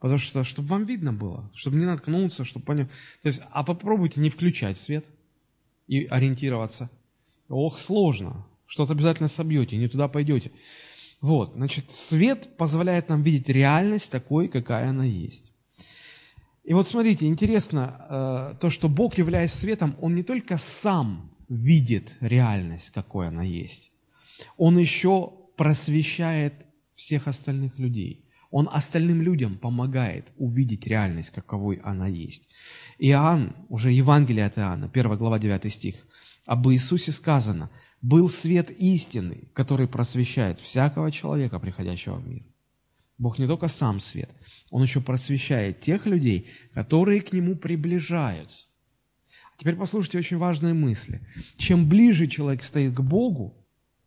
Потому 0.00 0.18
что, 0.18 0.42
чтобы 0.42 0.68
вам 0.68 0.84
видно 0.84 1.12
было, 1.12 1.48
чтобы 1.54 1.76
не 1.76 1.84
наткнуться, 1.84 2.42
чтобы 2.42 2.64
понять. 2.64 2.88
То 3.22 3.28
есть, 3.28 3.40
а 3.52 3.62
попробуйте 3.62 4.20
не 4.20 4.30
включать 4.30 4.78
свет 4.78 5.06
и 5.86 6.06
ориентироваться. 6.06 6.90
Ох, 7.48 7.78
сложно. 7.78 8.44
Что-то 8.66 8.94
обязательно 8.94 9.28
собьете, 9.28 9.76
не 9.76 9.86
туда 9.86 10.08
пойдете. 10.08 10.50
Вот, 11.20 11.52
значит, 11.54 11.92
свет 11.92 12.56
позволяет 12.56 13.08
нам 13.08 13.22
видеть 13.22 13.48
реальность 13.48 14.10
такой, 14.10 14.48
какая 14.48 14.90
она 14.90 15.04
есть. 15.04 15.52
И 16.64 16.74
вот 16.74 16.88
смотрите, 16.88 17.26
интересно, 17.26 18.06
э, 18.10 18.54
то, 18.60 18.70
что 18.70 18.88
Бог, 18.88 19.16
являясь 19.18 19.52
светом, 19.52 19.94
Он 20.00 20.16
не 20.16 20.24
только 20.24 20.58
сам 20.58 21.30
видит 21.48 22.16
реальность, 22.20 22.90
какой 22.90 23.28
она 23.28 23.42
есть. 23.42 23.90
Он 24.56 24.78
еще 24.78 25.32
просвещает 25.56 26.54
всех 26.94 27.28
остальных 27.28 27.78
людей. 27.78 28.24
Он 28.50 28.68
остальным 28.72 29.22
людям 29.22 29.56
помогает 29.56 30.32
увидеть 30.36 30.86
реальность, 30.86 31.30
каковой 31.30 31.76
она 31.76 32.06
есть. 32.06 32.48
Иоанн, 32.98 33.54
уже 33.68 33.90
Евангелие 33.92 34.46
от 34.46 34.58
Иоанна, 34.58 34.90
1 34.92 35.16
глава 35.16 35.38
9 35.38 35.72
стих, 35.72 36.06
об 36.46 36.68
Иисусе 36.68 37.12
сказано, 37.12 37.70
«Был 38.00 38.28
свет 38.30 38.70
истины, 38.70 39.48
который 39.52 39.88
просвещает 39.88 40.60
всякого 40.60 41.10
человека, 41.10 41.58
приходящего 41.58 42.14
в 42.14 42.26
мир». 42.26 42.44
Бог 43.18 43.38
не 43.38 43.46
только 43.46 43.68
сам 43.68 43.98
свет, 43.98 44.30
Он 44.70 44.82
еще 44.82 45.00
просвещает 45.00 45.80
тех 45.80 46.06
людей, 46.06 46.46
которые 46.72 47.22
к 47.22 47.32
Нему 47.32 47.56
приближаются. 47.56 48.68
Теперь 49.56 49.76
послушайте 49.76 50.18
очень 50.18 50.36
важные 50.36 50.74
мысли. 50.74 51.20
Чем 51.56 51.88
ближе 51.88 52.26
человек 52.26 52.62
стоит 52.62 52.94
к 52.94 53.00
Богу, 53.00 53.54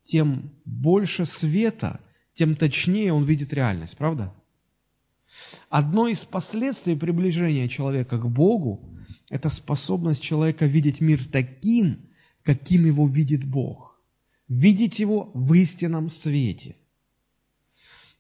тем 0.03 0.51
больше 0.65 1.25
света, 1.25 1.99
тем 2.33 2.55
точнее 2.55 3.13
он 3.13 3.25
видит 3.25 3.53
реальность, 3.53 3.97
правда? 3.97 4.33
Одно 5.69 6.07
из 6.07 6.23
последствий 6.25 6.95
приближения 6.95 7.67
человека 7.67 8.17
к 8.17 8.27
Богу– 8.29 8.89
это 9.29 9.49
способность 9.49 10.23
человека 10.23 10.65
видеть 10.65 11.01
мир 11.01 11.23
таким, 11.31 12.09
каким 12.43 12.85
его 12.85 13.07
видит 13.07 13.45
Бог. 13.45 13.99
Видеть 14.47 14.99
его 14.99 15.29
в 15.33 15.53
истинном 15.53 16.09
свете. 16.09 16.75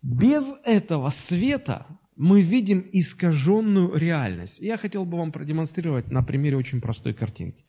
Без 0.01 0.53
этого 0.63 1.09
света 1.09 1.87
мы 2.19 2.41
видим 2.41 2.85
искаженную 2.91 3.95
реальность. 3.95 4.59
Я 4.59 4.75
хотел 4.77 5.05
бы 5.05 5.17
вам 5.17 5.31
продемонстрировать 5.31 6.11
на 6.11 6.21
примере 6.21 6.57
очень 6.57 6.81
простой 6.81 7.13
картинки. 7.13 7.63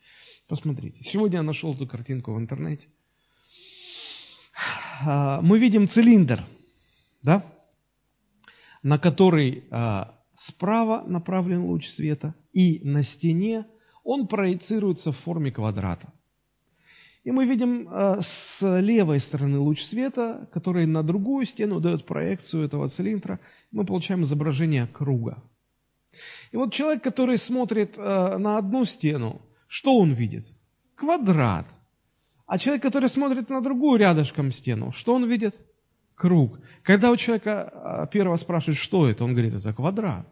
Посмотрите. 0.49 1.05
Сегодня 1.05 1.37
я 1.37 1.43
нашел 1.45 1.73
эту 1.73 1.87
картинку 1.87 2.35
в 2.35 2.39
интернете. 2.39 2.89
А, 5.07 5.41
мы 5.41 5.61
видим 5.61 5.87
цилиндр, 5.87 6.45
да, 7.23 7.47
на 8.83 8.99
который 8.99 9.63
а, 9.71 10.19
справа 10.35 11.05
направлен 11.07 11.61
луч 11.61 11.87
света, 11.87 12.35
и 12.53 12.81
на 12.83 13.05
стене 13.05 13.67
он 14.03 14.27
проецируется 14.27 15.13
в 15.13 15.17
форме 15.17 15.53
квадрата. 15.53 16.13
И 17.23 17.31
мы 17.31 17.45
видим 17.45 17.89
э, 17.89 18.21
с 18.23 18.81
левой 18.81 19.21
стороны 19.21 19.59
луч 19.59 19.83
света, 19.83 20.49
который 20.53 20.87
на 20.87 21.03
другую 21.03 21.45
стену 21.45 21.81
дает 21.81 22.07
проекцию 22.07 22.65
этого 22.65 22.89
цилиндра. 22.89 23.39
Мы 23.71 23.85
получаем 23.85 24.23
изображение 24.23 24.87
круга. 24.87 25.43
И 26.51 26.57
вот 26.57 26.73
человек, 26.73 27.03
который 27.03 27.37
смотрит 27.37 27.99
э, 27.99 28.39
на 28.39 28.57
одну 28.57 28.85
стену, 28.85 29.43
что 29.69 29.99
он 29.99 30.13
видит? 30.13 30.47
Квадрат. 30.95 31.67
А 32.47 32.59
человек, 32.59 32.83
который 32.83 33.09
смотрит 33.09 33.51
на 33.51 33.61
другую 33.61 33.99
рядышком 33.99 34.51
стену, 34.53 34.93
что 34.93 35.15
он 35.15 35.29
видит? 35.29 35.61
Круг. 36.15 36.59
Когда 36.83 37.11
у 37.11 37.17
человека 37.17 37.71
э, 37.73 38.07
первого 38.11 38.37
спрашивают, 38.39 38.79
что 38.79 39.09
это, 39.09 39.25
он 39.25 39.33
говорит, 39.33 39.55
это 39.55 39.75
квадрат. 39.75 40.27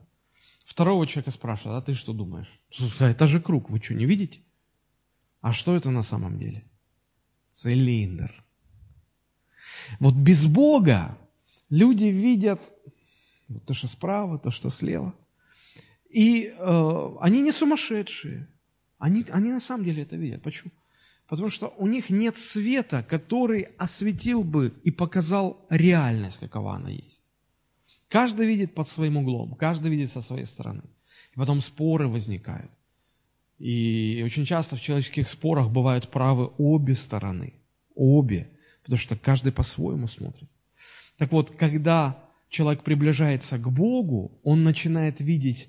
Второго 0.65 1.07
человека 1.07 1.31
спрашивают, 1.31 1.83
а 1.83 1.87
ты 1.87 1.95
что 1.95 2.13
думаешь? 2.13 2.61
Это 2.99 3.27
же 3.27 3.41
круг, 3.41 3.71
вы 3.71 3.79
что, 3.79 3.95
не 3.95 4.07
видите? 4.07 4.41
А 5.41 5.53
что 5.53 5.77
это 5.77 5.91
на 5.91 6.03
самом 6.03 6.39
деле? 6.39 6.65
Цилиндр. 7.63 8.45
Вот 10.01 10.15
без 10.15 10.47
Бога 10.47 11.19
люди 11.71 12.07
видят 12.07 12.61
то, 13.67 13.75
что 13.75 13.89
справа, 13.89 14.39
то, 14.39 14.51
что 14.51 14.71
слева. 14.71 15.15
И 16.09 16.53
э, 16.57 17.17
они 17.21 17.43
не 17.43 17.53
сумасшедшие. 17.53 18.47
Они, 18.99 19.25
они 19.31 19.53
на 19.53 19.61
самом 19.61 19.85
деле 19.85 20.03
это 20.03 20.17
видят. 20.17 20.43
Почему? 20.43 20.71
Потому 21.27 21.51
что 21.51 21.75
у 21.79 21.87
них 21.87 22.11
нет 22.11 22.37
света, 22.37 23.03
который 23.03 23.63
осветил 23.77 24.45
бы 24.45 24.73
и 24.85 24.91
показал 24.91 25.67
реальность, 25.69 26.39
какова 26.39 26.77
она 26.77 26.91
есть. 26.91 27.25
Каждый 28.09 28.47
видит 28.47 28.75
под 28.75 28.89
своим 28.89 29.17
углом, 29.17 29.55
каждый 29.55 29.91
видит 29.91 30.11
со 30.11 30.21
своей 30.21 30.47
стороны. 30.47 30.83
И 31.35 31.37
потом 31.37 31.61
споры 31.61 32.09
возникают. 32.09 32.71
И 33.59 34.23
очень 34.25 34.45
часто 34.45 34.77
в 34.77 34.81
человеческих 34.81 35.29
спорах 35.29 35.71
бывают 35.71 36.11
правы 36.11 36.51
обе 36.59 36.95
стороны. 36.95 37.55
Обе. 37.95 38.51
Потому 38.83 38.99
что 38.99 39.17
каждый 39.17 39.53
по-своему 39.53 40.09
смотрит. 40.09 40.49
Так 41.17 41.33
вот, 41.33 41.51
когда 41.51 42.25
человек 42.49 42.85
приближается 42.85 43.59
к 43.59 43.71
Богу, 43.71 44.39
он 44.45 44.63
начинает 44.63 45.21
видеть 45.21 45.69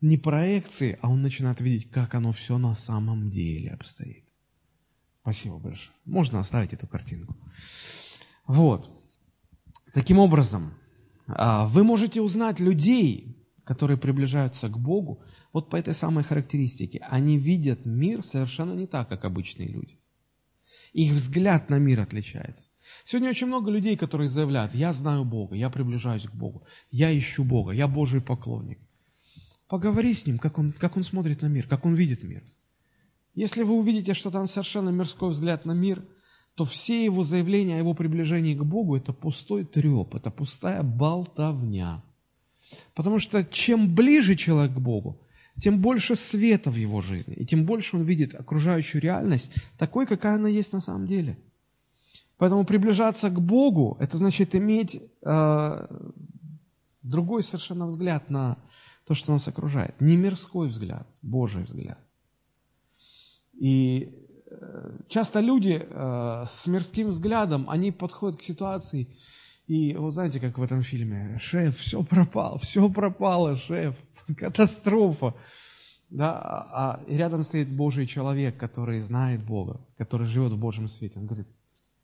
не 0.00 0.16
проекции, 0.16 0.98
а 1.00 1.08
он 1.08 1.22
начинает 1.22 1.60
видеть, 1.60 1.90
как 1.90 2.14
оно 2.14 2.32
все 2.32 2.58
на 2.58 2.74
самом 2.74 3.30
деле 3.30 3.70
обстоит. 3.70 4.24
Спасибо 5.22 5.58
большое. 5.58 5.96
Можно 6.04 6.40
оставить 6.40 6.72
эту 6.72 6.86
картинку. 6.86 7.36
Вот. 8.46 8.90
Таким 9.92 10.18
образом, 10.18 10.74
а, 11.26 11.66
вы 11.66 11.84
можете 11.84 12.20
узнать 12.20 12.60
людей, 12.60 13.37
которые 13.68 13.98
приближаются 13.98 14.68
к 14.68 14.78
Богу, 14.78 15.22
вот 15.52 15.68
по 15.68 15.76
этой 15.76 15.94
самой 15.94 16.24
характеристике. 16.24 16.98
Они 17.10 17.38
видят 17.38 17.86
мир 17.86 18.24
совершенно 18.24 18.72
не 18.72 18.86
так, 18.86 19.08
как 19.08 19.24
обычные 19.24 19.68
люди. 19.68 20.00
Их 20.94 21.12
взгляд 21.12 21.70
на 21.70 21.78
мир 21.78 22.00
отличается. 22.00 22.70
Сегодня 23.04 23.30
очень 23.30 23.46
много 23.46 23.70
людей, 23.70 23.96
которые 23.96 24.30
заявляют, 24.30 24.74
я 24.74 24.92
знаю 24.94 25.24
Бога, 25.24 25.54
я 25.54 25.68
приближаюсь 25.68 26.26
к 26.26 26.34
Богу, 26.34 26.64
я 26.90 27.16
ищу 27.16 27.44
Бога, 27.44 27.72
я 27.72 27.86
Божий 27.86 28.22
поклонник. 28.22 28.78
Поговори 29.68 30.14
с 30.14 30.26
ним, 30.26 30.38
как 30.38 30.58
он, 30.58 30.72
как 30.72 30.96
он 30.96 31.04
смотрит 31.04 31.42
на 31.42 31.46
мир, 31.46 31.68
как 31.68 31.84
он 31.84 31.94
видит 31.94 32.22
мир– 32.24 32.42
если 33.38 33.62
вы 33.62 33.74
увидите, 33.74 34.14
что 34.14 34.32
там 34.32 34.48
совершенно 34.48 34.88
мирской 34.88 35.30
взгляд 35.30 35.64
на 35.64 35.70
мир, 35.70 36.04
то 36.56 36.64
все 36.64 37.04
его 37.04 37.22
заявления 37.22 37.76
о 37.76 37.78
его 37.78 37.94
приближении 37.94 38.56
к 38.56 38.64
Богу– 38.64 38.96
это 38.96 39.12
пустой 39.12 39.64
треп, 39.64 40.16
это 40.16 40.32
пустая 40.32 40.82
болтовня. 40.82 42.02
Потому 42.94 43.18
что 43.18 43.44
чем 43.44 43.94
ближе 43.94 44.34
человек 44.34 44.74
к 44.74 44.78
Богу, 44.78 45.20
тем 45.60 45.80
больше 45.80 46.16
света 46.16 46.70
в 46.70 46.76
его 46.76 47.00
жизни, 47.00 47.34
и 47.34 47.44
тем 47.44 47.64
больше 47.64 47.96
он 47.96 48.04
видит 48.04 48.34
окружающую 48.34 49.02
реальность 49.02 49.52
такой, 49.76 50.06
какая 50.06 50.36
она 50.36 50.48
есть 50.48 50.72
на 50.72 50.80
самом 50.80 51.06
деле. 51.06 51.38
Поэтому 52.36 52.64
приближаться 52.64 53.30
к 53.30 53.40
Богу– 53.40 53.96
это 54.00 54.16
значит 54.16 54.54
иметь 54.54 55.02
э, 55.22 55.86
другой 57.02 57.42
совершенно 57.42 57.86
взгляд 57.86 58.30
на 58.30 58.56
то, 59.04 59.14
что 59.14 59.32
нас 59.32 59.48
окружает. 59.48 60.00
Не 60.00 60.16
мирской 60.16 60.68
взгляд, 60.68 61.06
Божий 61.22 61.64
взгляд. 61.64 61.98
И 63.54 64.14
э, 64.50 64.98
часто 65.08 65.40
люди 65.40 65.82
э, 65.82 66.44
с 66.46 66.66
мирским 66.68 67.08
взглядом, 67.08 67.68
они 67.68 67.90
подходят 67.90 68.38
к 68.38 68.44
ситуации, 68.44 69.08
и 69.68 69.94
вот 69.94 70.14
знаете, 70.14 70.40
как 70.40 70.56
в 70.56 70.62
этом 70.62 70.82
фильме, 70.82 71.36
шеф, 71.38 71.76
все 71.78 72.02
пропало, 72.02 72.58
все 72.58 72.88
пропало, 72.88 73.58
шеф, 73.58 73.94
катастрофа. 74.36 75.34
Да, 76.08 76.32
а, 76.38 76.68
а 76.72 77.04
рядом 77.06 77.44
стоит 77.44 77.68
Божий 77.68 78.06
человек, 78.06 78.56
который 78.56 79.00
знает 79.00 79.44
Бога, 79.44 79.86
который 79.98 80.26
живет 80.26 80.52
в 80.52 80.58
Божьем 80.58 80.88
свете. 80.88 81.18
Он 81.18 81.26
говорит, 81.26 81.46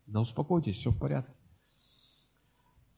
да 0.06 0.20
успокойтесь, 0.20 0.76
все 0.76 0.90
в 0.90 0.98
порядке. 0.98 1.32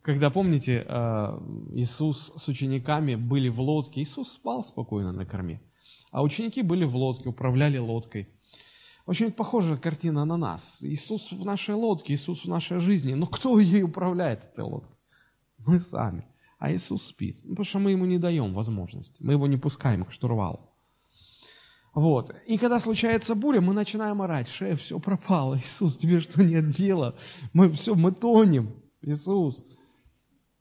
Когда, 0.02 0.30
помните, 0.30 0.84
э, 0.84 1.40
Иисус 1.74 2.32
с 2.36 2.48
учениками 2.48 3.14
были 3.14 3.48
в 3.48 3.60
лодке, 3.60 4.02
Иисус 4.02 4.32
спал 4.32 4.64
спокойно 4.64 5.12
на 5.12 5.24
корме, 5.24 5.60
а 6.10 6.24
ученики 6.24 6.62
были 6.62 6.84
в 6.84 6.96
лодке, 6.96 7.28
управляли 7.28 7.78
лодкой. 7.78 8.28
Очень 9.06 9.30
похожая 9.30 9.76
картина 9.76 10.24
на 10.24 10.36
нас. 10.36 10.82
Иисус 10.82 11.30
в 11.30 11.44
нашей 11.44 11.76
лодке, 11.76 12.12
Иисус 12.12 12.44
в 12.44 12.48
нашей 12.48 12.80
жизни. 12.80 13.14
Но 13.14 13.26
кто 13.26 13.60
ей 13.60 13.84
управляет, 13.84 14.44
этой 14.44 14.64
лодкой? 14.64 14.96
Мы 15.58 15.78
сами. 15.78 16.26
А 16.58 16.72
Иисус 16.72 17.06
спит. 17.06 17.38
Ну, 17.44 17.50
потому 17.50 17.64
что 17.64 17.78
мы 17.78 17.92
ему 17.92 18.04
не 18.04 18.18
даем 18.18 18.52
возможности. 18.52 19.22
Мы 19.22 19.34
его 19.34 19.46
не 19.46 19.56
пускаем 19.56 20.04
к 20.04 20.10
штурвалу. 20.10 20.70
Вот. 21.94 22.34
И 22.46 22.58
когда 22.58 22.80
случается 22.80 23.36
буря, 23.36 23.60
мы 23.60 23.72
начинаем 23.74 24.20
орать. 24.22 24.48
Шеф, 24.48 24.80
все 24.80 24.98
пропало. 24.98 25.56
Иисус, 25.58 25.96
тебе 25.96 26.18
что 26.18 26.42
нет 26.42 26.72
дела? 26.72 27.14
Мы 27.52 27.70
все, 27.70 27.94
мы 27.94 28.10
тонем. 28.10 28.74
Иисус. 29.02 29.64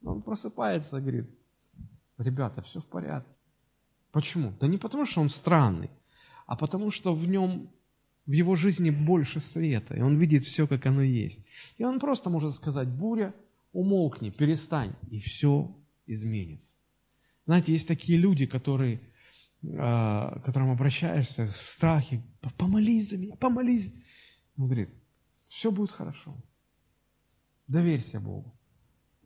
Он 0.04 0.22
просыпается 0.22 1.02
говорит, 1.02 1.30
ребята, 2.20 2.62
все 2.62 2.80
в 2.80 2.86
порядке. 2.86 3.34
Почему? 4.12 4.54
Да 4.60 4.68
не 4.68 4.78
потому, 4.78 5.06
что 5.06 5.22
он 5.22 5.30
странный, 5.30 5.90
а 6.46 6.56
потому, 6.56 6.92
что 6.92 7.16
в 7.16 7.28
нем 7.28 7.70
в 8.26 8.32
его 8.32 8.56
жизни 8.56 8.90
больше 8.90 9.40
света, 9.40 9.96
и 9.96 10.02
он 10.02 10.16
видит 10.16 10.46
все, 10.46 10.68
как 10.68 10.86
оно 10.86 11.02
есть. 11.02 11.46
И 11.78 11.84
он 11.84 12.00
просто 12.00 12.30
может 12.30 12.54
сказать, 12.54 12.88
буря, 12.88 13.34
умолкни, 13.72 14.32
перестань, 14.32 14.94
и 15.12 15.20
все 15.20 15.76
изменится. 16.08 16.76
Знаете, 17.46 17.74
есть 17.74 17.88
такие 17.88 18.18
люди, 18.18 18.48
которые, 18.48 19.00
а, 19.78 20.40
к 20.40 20.46
которым 20.46 20.72
обращаешься 20.72 21.46
в 21.46 21.52
страхе, 21.52 22.24
помолись 22.58 23.12
за 23.12 23.18
меня, 23.18 23.36
помолись. 23.36 23.94
Он 24.58 24.66
говорит, 24.66 24.90
все 25.48 25.72
будет 25.72 25.92
хорошо. 25.92 26.36
Доверься 27.68 28.20
Богу. 28.20 28.58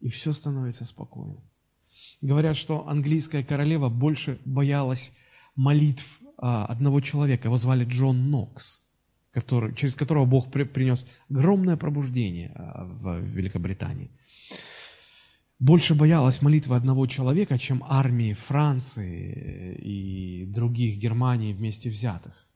И 0.01 0.09
все 0.09 0.33
становится 0.33 0.85
спокойно. 0.85 1.41
Говорят, 2.21 2.57
что 2.57 2.87
английская 2.87 3.43
королева 3.43 3.89
больше 3.89 4.39
боялась 4.45 5.13
молитв 5.55 6.19
а, 6.37 6.65
одного 6.65 6.99
человека. 6.99 7.47
Его 7.47 7.57
звали 7.57 7.85
Джон 7.85 8.29
Нокс 8.29 8.81
который, 9.31 9.75
через 9.75 9.95
которого 9.95 10.25
Бог 10.25 10.51
при, 10.51 10.63
принес 10.63 11.05
огромное 11.29 11.77
пробуждение 11.77 12.51
а, 12.55 12.85
в 12.85 13.19
Великобритании. 13.19 14.11
Больше 15.59 15.93
боялась 15.93 16.41
молитвы 16.41 16.75
одного 16.75 17.05
человека, 17.05 17.57
чем 17.57 17.83
армии 17.87 18.33
Франции 18.33 19.75
и 19.75 20.45
других 20.45 20.97
Германии 20.97 21.53
вместе 21.53 21.89
взятых. 21.89 22.47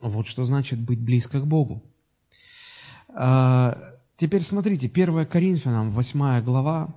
Вот 0.00 0.28
что 0.28 0.44
значит 0.44 0.78
быть 0.78 1.00
близко 1.00 1.40
к 1.40 1.46
Богу. 1.46 1.82
А, 3.08 3.76
теперь 4.16 4.42
смотрите, 4.42 4.86
1 4.86 5.26
Коринфянам, 5.26 5.90
8 5.90 6.42
глава, 6.42 6.96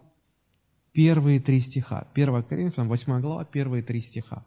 первые 0.92 1.40
три 1.40 1.60
стиха. 1.60 2.08
1 2.14 2.44
Коринфянам, 2.44 2.88
8 2.88 3.20
глава, 3.20 3.46
первые 3.46 3.82
три 3.82 4.00
стиха. 4.00 4.46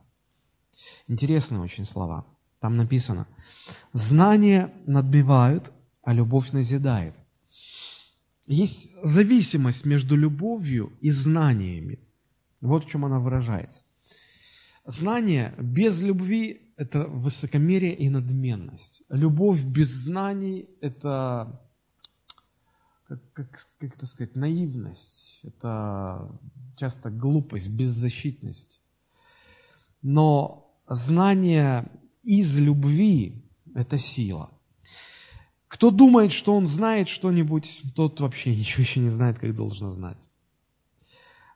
Интересные 1.09 1.61
очень 1.61 1.85
слова. 1.85 2.25
Там 2.65 2.79
написано, 2.79 3.27
знания 3.93 4.73
надбивают, 4.87 5.71
а 6.03 6.15
любовь 6.15 6.53
назидает. 6.53 7.15
Есть 8.47 8.89
зависимость 9.03 9.85
между 9.85 10.17
любовью 10.17 10.91
и 11.03 11.11
знаниями. 11.11 11.99
Вот 12.63 12.87
в 12.87 12.89
чем 12.89 13.05
она 13.05 13.19
выражается. 13.19 13.85
Знание 14.87 15.53
без 15.59 16.01
любви– 16.01 16.63
это 16.79 17.05
высокомерие 17.07 17.95
и 17.95 18.09
надменность. 18.09 19.03
Любовь 19.11 19.63
без 19.63 19.91
знаний– 19.91 20.67
это, 20.81 21.61
как, 23.09 23.21
как, 23.35 23.51
как 23.79 23.95
это 23.95 24.07
сказать, 24.07 24.37
наивность. 24.37 25.41
Это 25.43 26.31
часто 26.77 27.11
глупость, 27.11 27.69
беззащитность. 27.69 28.81
Но 30.01 30.75
знание 30.89 31.91
из 32.25 32.59
любви– 32.59 33.45
это 33.75 33.99
сила. 33.99 34.51
Кто 35.69 35.91
думает, 35.91 36.33
что 36.33 36.55
он 36.55 36.67
знает 36.67 37.09
что-нибудь, 37.09 37.83
тот 37.95 38.21
вообще 38.21 38.55
ничего 38.55 38.83
еще 38.83 39.01
не 39.01 39.09
знает, 39.09 39.39
как 39.39 39.55
должен 39.55 39.91
знать. 39.91 40.19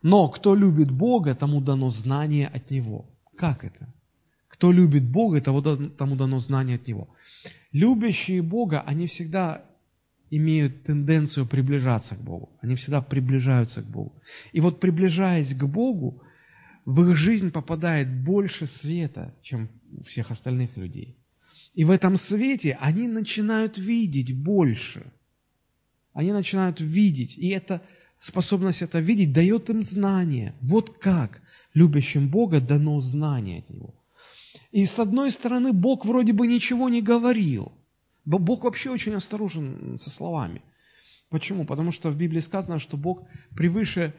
Но 0.02 0.28
кто 0.28 0.54
любит 0.54 0.90
Бога, 0.90 1.35
тому 1.35 1.61
дано 1.61 1.90
знание 1.90 2.48
от 2.48 2.70
Него. 2.70 3.09
Как 3.37 3.64
это? 3.64 3.92
Кто 4.48 4.72
любит 4.72 5.04
Бога, 5.04 5.40
тому 5.40 6.16
дано 6.16 6.40
знание 6.40 6.76
от 6.76 6.88
Него. 6.88 7.09
Любящие 7.72 8.42
Бога, 8.42 8.81
они 8.81 9.07
всегда 9.07 9.62
имеют 10.31 10.85
тенденцию 10.85 11.46
приближаться 11.46 12.16
к 12.16 12.20
Богу. 12.20 12.50
Они 12.61 12.74
всегда 12.74 13.00
приближаются 13.00 13.83
к 13.83 13.87
Богу. 13.87 14.20
И 14.52 14.61
вот 14.61 14.81
приближаясь 14.81 15.54
к 15.54 15.64
Богу, 15.64 16.22
в 16.88 17.03
их 17.07 17.16
жизнь 17.16 17.51
попадает 17.51 18.09
больше 18.09 18.66
света, 18.66 19.35
чем 19.42 19.68
у 19.92 20.05
всех 20.05 20.31
остальных 20.31 20.74
людей. 20.79 21.18
И 21.74 21.85
в 21.85 21.90
этом 21.90 22.16
свете 22.16 22.79
они 22.81 23.09
начинают 23.09 23.77
видеть 23.77 24.35
больше. 24.35 25.12
Они 26.14 26.33
начинают 26.33 26.81
видеть. 26.81 27.37
И 27.37 27.48
эта 27.48 27.83
способность 28.18 28.81
это 28.81 29.01
видеть 29.01 29.35
дает 29.35 29.68
им 29.68 29.83
знание. 29.83 30.55
Вот 30.62 30.96
как 30.98 31.42
любящим 31.74 32.31
Бога 32.31 32.59
дано 32.59 33.03
знание 33.03 33.59
от 33.59 33.68
Него. 33.68 33.94
И 34.72 34.87
с 34.87 34.98
одной 34.98 35.31
стороны, 35.31 35.74
Бог 35.74 36.07
вроде 36.07 36.33
бы 36.33 36.46
ничего 36.46 36.88
не 36.88 37.03
говорил. 37.03 37.70
Бог 38.24 38.64
вообще 38.64 38.88
очень 38.88 39.12
осторожен 39.12 39.98
со 39.98 40.09
словами. 40.09 40.62
Почему? 41.29 41.66
Потому 41.66 41.92
что 41.92 42.09
в 42.09 42.16
Библии 42.16 42.40
сказано, 42.40 42.79
что 42.79 42.96
Бог 42.96 43.24
превыше 43.55 44.14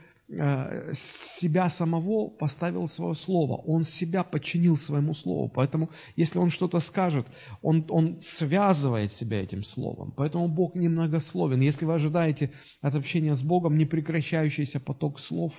себя 0.93 1.69
самого 1.69 2.29
поставил 2.29 2.87
свое 2.87 3.15
слово. 3.15 3.55
Он 3.65 3.81
себя 3.83 4.23
подчинил 4.23 4.77
своему 4.77 5.15
слову. 5.15 5.49
Поэтому, 5.49 5.89
если 6.15 6.37
он 6.37 6.51
что-то 6.51 6.79
скажет, 6.79 7.25
он, 7.63 7.85
он 7.89 8.21
связывает 8.21 9.11
себя 9.11 9.41
этим 9.41 9.63
словом. 9.63 10.13
Поэтому 10.15 10.47
Бог 10.47 10.75
немногословен. 10.75 11.61
Если 11.61 11.85
вы 11.85 11.95
ожидаете 11.95 12.51
от 12.81 12.93
общения 12.93 13.33
с 13.33 13.41
Богом 13.41 13.77
непрекращающийся 13.77 14.79
поток 14.79 15.19
слов, 15.19 15.53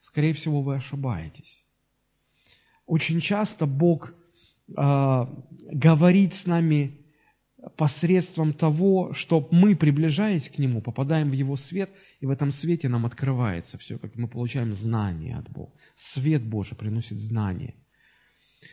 скорее 0.00 0.34
всего, 0.34 0.62
вы 0.62 0.76
ошибаетесь. 0.76 1.64
Очень 2.86 3.20
часто 3.20 3.66
Бог 3.66 4.14
э, 4.76 5.26
говорит 5.72 6.34
с 6.34 6.46
нами 6.46 7.01
посредством 7.76 8.52
того, 8.52 9.12
что 9.12 9.48
мы, 9.50 9.76
приближаясь 9.76 10.48
к 10.48 10.58
Нему, 10.58 10.80
попадаем 10.80 11.30
в 11.30 11.34
Его 11.34 11.56
свет, 11.56 11.90
и 12.20 12.26
в 12.26 12.30
этом 12.30 12.50
свете 12.50 12.88
нам 12.88 13.06
открывается 13.06 13.78
все, 13.78 13.98
как 13.98 14.16
мы 14.16 14.28
получаем 14.28 14.74
знание 14.74 15.36
от 15.36 15.48
Бога. 15.50 15.72
Свет 15.94 16.42
Божий 16.42 16.76
приносит 16.76 17.20
знание. 17.20 17.74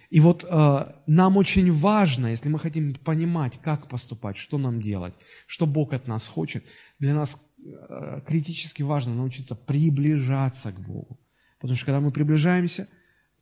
И 0.10 0.20
вот 0.20 0.44
э, 0.44 0.94
нам 1.08 1.38
очень 1.38 1.72
важно, 1.72 2.28
если 2.28 2.50
мы 2.50 2.60
хотим 2.60 2.94
понимать, 2.94 3.60
как 3.62 3.88
поступать, 3.88 4.38
что 4.38 4.58
нам 4.58 4.82
делать, 4.82 5.14
что 5.48 5.66
Бог 5.66 5.94
от 5.94 6.08
нас 6.08 6.28
хочет, 6.28 6.64
для 7.00 7.14
нас 7.14 7.42
э, 7.58 8.22
критически 8.28 8.84
важно 8.84 9.16
научиться 9.16 9.56
приближаться 9.56 10.72
к 10.72 10.80
Богу. 10.80 11.20
Потому 11.60 11.76
что 11.76 11.86
когда 11.86 12.00
мы 12.00 12.12
приближаемся, 12.12 12.88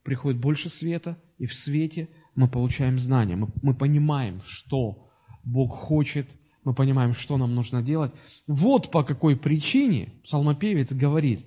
приходит 0.04 0.40
больше 0.40 0.70
света, 0.70 1.18
и 1.38 1.46
в 1.46 1.54
свете 1.54 2.08
мы 2.36 2.48
получаем 2.48 3.00
знания, 3.00 3.36
мы, 3.36 3.50
мы 3.62 3.74
понимаем, 3.74 4.42
что 4.46 5.07
Бог 5.48 5.78
хочет, 5.78 6.28
мы 6.64 6.74
понимаем, 6.74 7.14
что 7.14 7.38
нам 7.38 7.56
нужно 7.56 7.82
делать. 7.82 8.12
Вот 8.48 8.92
по 8.92 9.04
какой 9.04 9.38
причине 9.38 10.10
псалмопевец 10.24 10.92
говорит, 10.92 11.46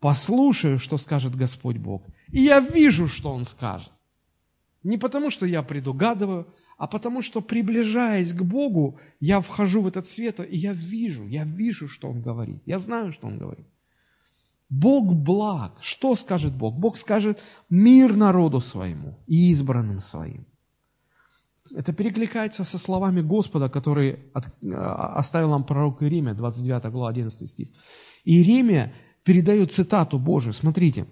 послушаю, 0.00 0.78
что 0.78 0.98
скажет 0.98 1.34
Господь 1.34 1.78
Бог, 1.78 2.02
и 2.30 2.42
я 2.42 2.60
вижу, 2.60 3.08
что 3.08 3.32
Он 3.32 3.46
скажет. 3.46 3.90
Не 4.82 4.98
потому, 4.98 5.30
что 5.30 5.46
я 5.46 5.62
предугадываю, 5.62 6.46
а 6.76 6.86
потому, 6.86 7.22
что 7.22 7.40
приближаясь 7.40 8.32
к 8.32 8.42
Богу, 8.42 9.00
я 9.18 9.40
вхожу 9.40 9.80
в 9.80 9.86
этот 9.86 10.06
свет, 10.06 10.40
и 10.40 10.56
я 10.56 10.74
вижу, 10.74 11.26
я 11.26 11.44
вижу, 11.44 11.88
что 11.88 12.08
Он 12.08 12.20
говорит. 12.20 12.62
Я 12.66 12.78
знаю, 12.78 13.12
что 13.12 13.26
Он 13.26 13.38
говорит. 13.38 13.66
Бог 14.68 15.14
благ. 15.14 15.78
Что 15.80 16.14
скажет 16.14 16.54
Бог? 16.54 16.76
Бог 16.76 16.98
скажет 16.98 17.42
мир 17.70 18.14
народу 18.14 18.60
своему 18.60 19.18
и 19.26 19.50
избранным 19.52 20.02
своим. 20.02 20.46
Это 21.74 21.92
перекликается 21.92 22.64
со 22.64 22.78
словами 22.78 23.20
Господа, 23.20 23.68
который 23.68 24.18
а, 24.34 25.14
оставил 25.14 25.50
нам 25.50 25.64
пророк 25.64 26.02
Иеремия, 26.02 26.34
29 26.34 26.92
глава, 26.92 27.10
11 27.10 27.48
стих. 27.48 27.68
Иеремия 28.24 28.92
передает 29.24 29.72
цитату 29.72 30.18
Божию. 30.18 30.52
Смотрите, 30.52 31.06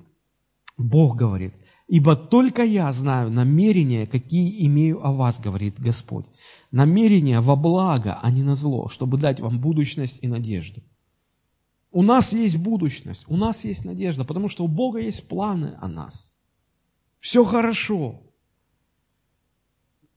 Бог 0.78 1.16
говорит, 1.16 1.54
«Ибо 1.88 2.16
только 2.16 2.64
я 2.64 2.92
знаю 2.92 3.30
намерения, 3.30 4.06
какие 4.06 4.66
имею 4.66 5.06
о 5.06 5.12
вас, 5.12 5.40
говорит 5.40 5.78
Господь. 5.78 6.26
Намерения 6.72 7.40
во 7.40 7.56
благо, 7.56 8.18
а 8.22 8.30
не 8.30 8.42
на 8.42 8.54
зло, 8.54 8.88
чтобы 8.88 9.18
дать 9.18 9.40
вам 9.40 9.60
будущность 9.60 10.18
и 10.22 10.28
надежду». 10.28 10.82
У 11.92 12.02
нас 12.02 12.32
есть 12.32 12.58
будущность, 12.58 13.24
у 13.26 13.36
нас 13.36 13.64
есть 13.64 13.84
надежда, 13.84 14.24
потому 14.24 14.48
что 14.48 14.64
у 14.64 14.68
Бога 14.68 14.98
есть 14.98 15.28
планы 15.28 15.78
о 15.80 15.88
нас. 15.88 16.32
Все 17.20 17.44
хорошо, 17.44 18.20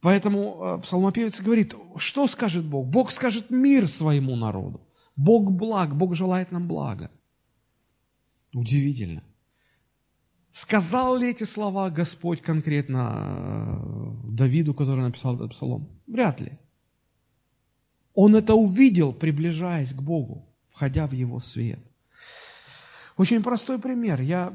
Поэтому 0.01 0.77
э, 0.77 0.81
псалмопевец 0.81 1.41
говорит, 1.41 1.75
что 1.97 2.27
скажет 2.27 2.65
Бог? 2.65 2.87
Бог 2.87 3.11
скажет 3.11 3.49
мир 3.49 3.87
своему 3.87 4.35
народу. 4.35 4.81
Бог 5.15 5.51
благ, 5.51 5.95
Бог 5.95 6.15
желает 6.15 6.51
нам 6.51 6.67
блага. 6.67 7.11
Удивительно. 8.53 9.23
Сказал 10.51 11.17
ли 11.17 11.29
эти 11.29 11.43
слова 11.43 11.89
Господь 11.89 12.41
конкретно 12.41 14.21
э, 14.25 14.31
Давиду, 14.31 14.73
который 14.73 15.03
написал 15.03 15.35
этот 15.35 15.51
псалом? 15.51 15.89
Вряд 16.07 16.39
ли. 16.39 16.57
Он 18.13 18.35
это 18.35 18.55
увидел, 18.55 19.13
приближаясь 19.13 19.93
к 19.93 20.01
Богу, 20.01 20.47
входя 20.69 21.07
в 21.07 21.11
Его 21.11 21.41
свет. 21.41 21.79
Очень 23.17 23.43
простой 23.43 23.79
пример. 23.79 24.21
Я 24.21 24.53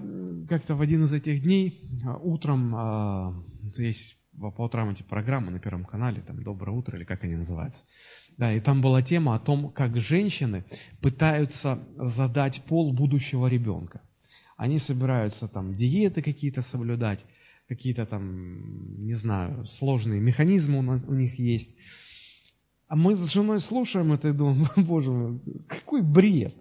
как-то 0.48 0.74
в 0.74 0.80
один 0.80 1.04
из 1.04 1.12
этих 1.12 1.42
дней 1.42 1.82
э, 2.02 2.16
утром, 2.22 3.44
есть 3.76 4.23
по 4.38 4.62
утрам 4.64 4.90
эти 4.90 5.02
программы 5.02 5.50
на 5.50 5.58
Первом 5.58 5.84
канале, 5.84 6.20
там 6.22 6.42
«Доброе 6.42 6.72
утро» 6.72 6.96
или 6.96 7.04
как 7.04 7.24
они 7.24 7.36
называются. 7.36 7.84
Да, 8.36 8.52
и 8.52 8.60
там 8.60 8.80
была 8.80 9.02
тема 9.02 9.34
о 9.34 9.38
том, 9.38 9.70
как 9.70 9.96
женщины 10.00 10.64
пытаются 11.00 11.78
задать 11.96 12.62
пол 12.64 12.92
будущего 12.92 13.46
ребенка. 13.46 14.00
Они 14.56 14.78
собираются 14.78 15.48
там 15.48 15.74
диеты 15.76 16.22
какие-то 16.22 16.62
соблюдать, 16.62 17.24
какие-то 17.68 18.06
там, 18.06 19.04
не 19.04 19.14
знаю, 19.14 19.66
сложные 19.66 20.20
механизмы 20.20 20.78
у, 20.78 20.82
нас, 20.82 21.04
у 21.04 21.14
них 21.14 21.38
есть. 21.38 21.76
А 22.88 22.96
мы 22.96 23.16
с 23.16 23.32
женой 23.32 23.60
слушаем 23.60 24.12
это 24.12 24.28
и 24.28 24.32
думаем, 24.32 24.68
боже 24.76 25.10
мой, 25.10 25.40
какой 25.68 26.02
бред. 26.02 26.54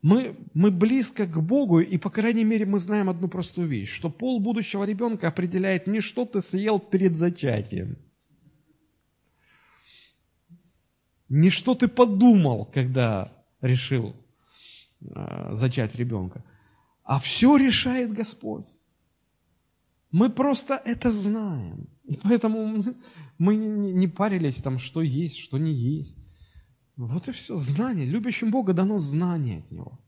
Мы, 0.00 0.36
мы 0.54 0.70
близко 0.70 1.26
к 1.26 1.42
Богу, 1.42 1.80
и, 1.80 1.98
по 1.98 2.10
крайней 2.10 2.44
мере, 2.44 2.64
мы 2.66 2.78
знаем 2.78 3.08
одну 3.08 3.28
простую 3.28 3.66
вещь, 3.66 3.90
что 3.90 4.10
пол 4.10 4.38
будущего 4.38 4.84
ребенка 4.84 5.28
определяет 5.28 5.88
не 5.88 6.00
что 6.00 6.24
ты 6.24 6.40
съел 6.40 6.78
перед 6.78 7.16
зачатием, 7.16 7.98
не 11.28 11.50
что 11.50 11.74
ты 11.74 11.88
подумал, 11.88 12.66
когда 12.66 13.32
решил 13.60 14.14
э, 15.00 15.50
зачать 15.54 15.96
ребенка, 15.96 16.44
а 17.02 17.18
все 17.18 17.56
решает 17.56 18.12
Господь. 18.12 18.66
Мы 20.12 20.30
просто 20.30 20.80
это 20.84 21.10
знаем. 21.10 21.88
И 22.04 22.16
поэтому 22.16 22.84
мы 23.36 23.56
не, 23.56 24.08
парились 24.08 24.62
там, 24.62 24.78
что 24.78 25.02
есть, 25.02 25.38
что 25.38 25.58
не 25.58 25.72
есть. 25.72 26.18
Вот 26.98 27.28
и 27.28 27.32
все. 27.32 27.56
Знание. 27.56 28.04
Любящим 28.04 28.50
Бога 28.50 28.72
дано 28.72 28.98
знание 28.98 29.60
от 29.60 29.70
Него. 29.70 29.98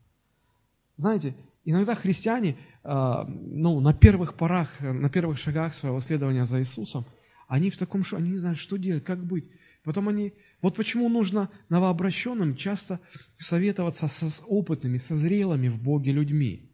Знаете, 0.96 1.34
иногда 1.64 1.94
христиане 1.94 2.56
а, 2.82 3.24
ну, 3.28 3.80
на 3.80 3.94
первых 3.94 4.34
порах, 4.34 4.68
на 4.80 5.08
первых 5.08 5.38
шагах 5.38 5.72
своего 5.72 6.00
следования 6.00 6.44
за 6.44 6.58
Иисусом, 6.60 7.06
они 7.46 7.70
в 7.70 7.78
таком 7.78 8.02
что 8.02 8.16
они 8.16 8.30
не 8.30 8.38
знают, 8.38 8.58
что 8.58 8.76
делать, 8.76 9.04
как 9.04 9.24
быть. 9.24 9.44
Потом 9.84 10.08
они... 10.08 10.34
Вот 10.62 10.74
почему 10.74 11.08
нужно 11.08 11.48
новообращенным 11.68 12.56
часто 12.56 13.00
советоваться 13.38 14.08
со 14.08 14.44
опытными, 14.44 14.98
со 14.98 15.14
зрелыми 15.14 15.68
в 15.68 15.80
Боге 15.80 16.10
людьми. 16.10 16.70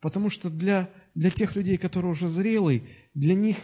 Потому 0.00 0.30
что 0.30 0.50
для, 0.50 0.88
для 1.16 1.30
тех 1.30 1.56
людей, 1.56 1.76
которые 1.78 2.12
уже 2.12 2.28
зрелые, 2.28 2.84
для 3.14 3.34
них 3.34 3.56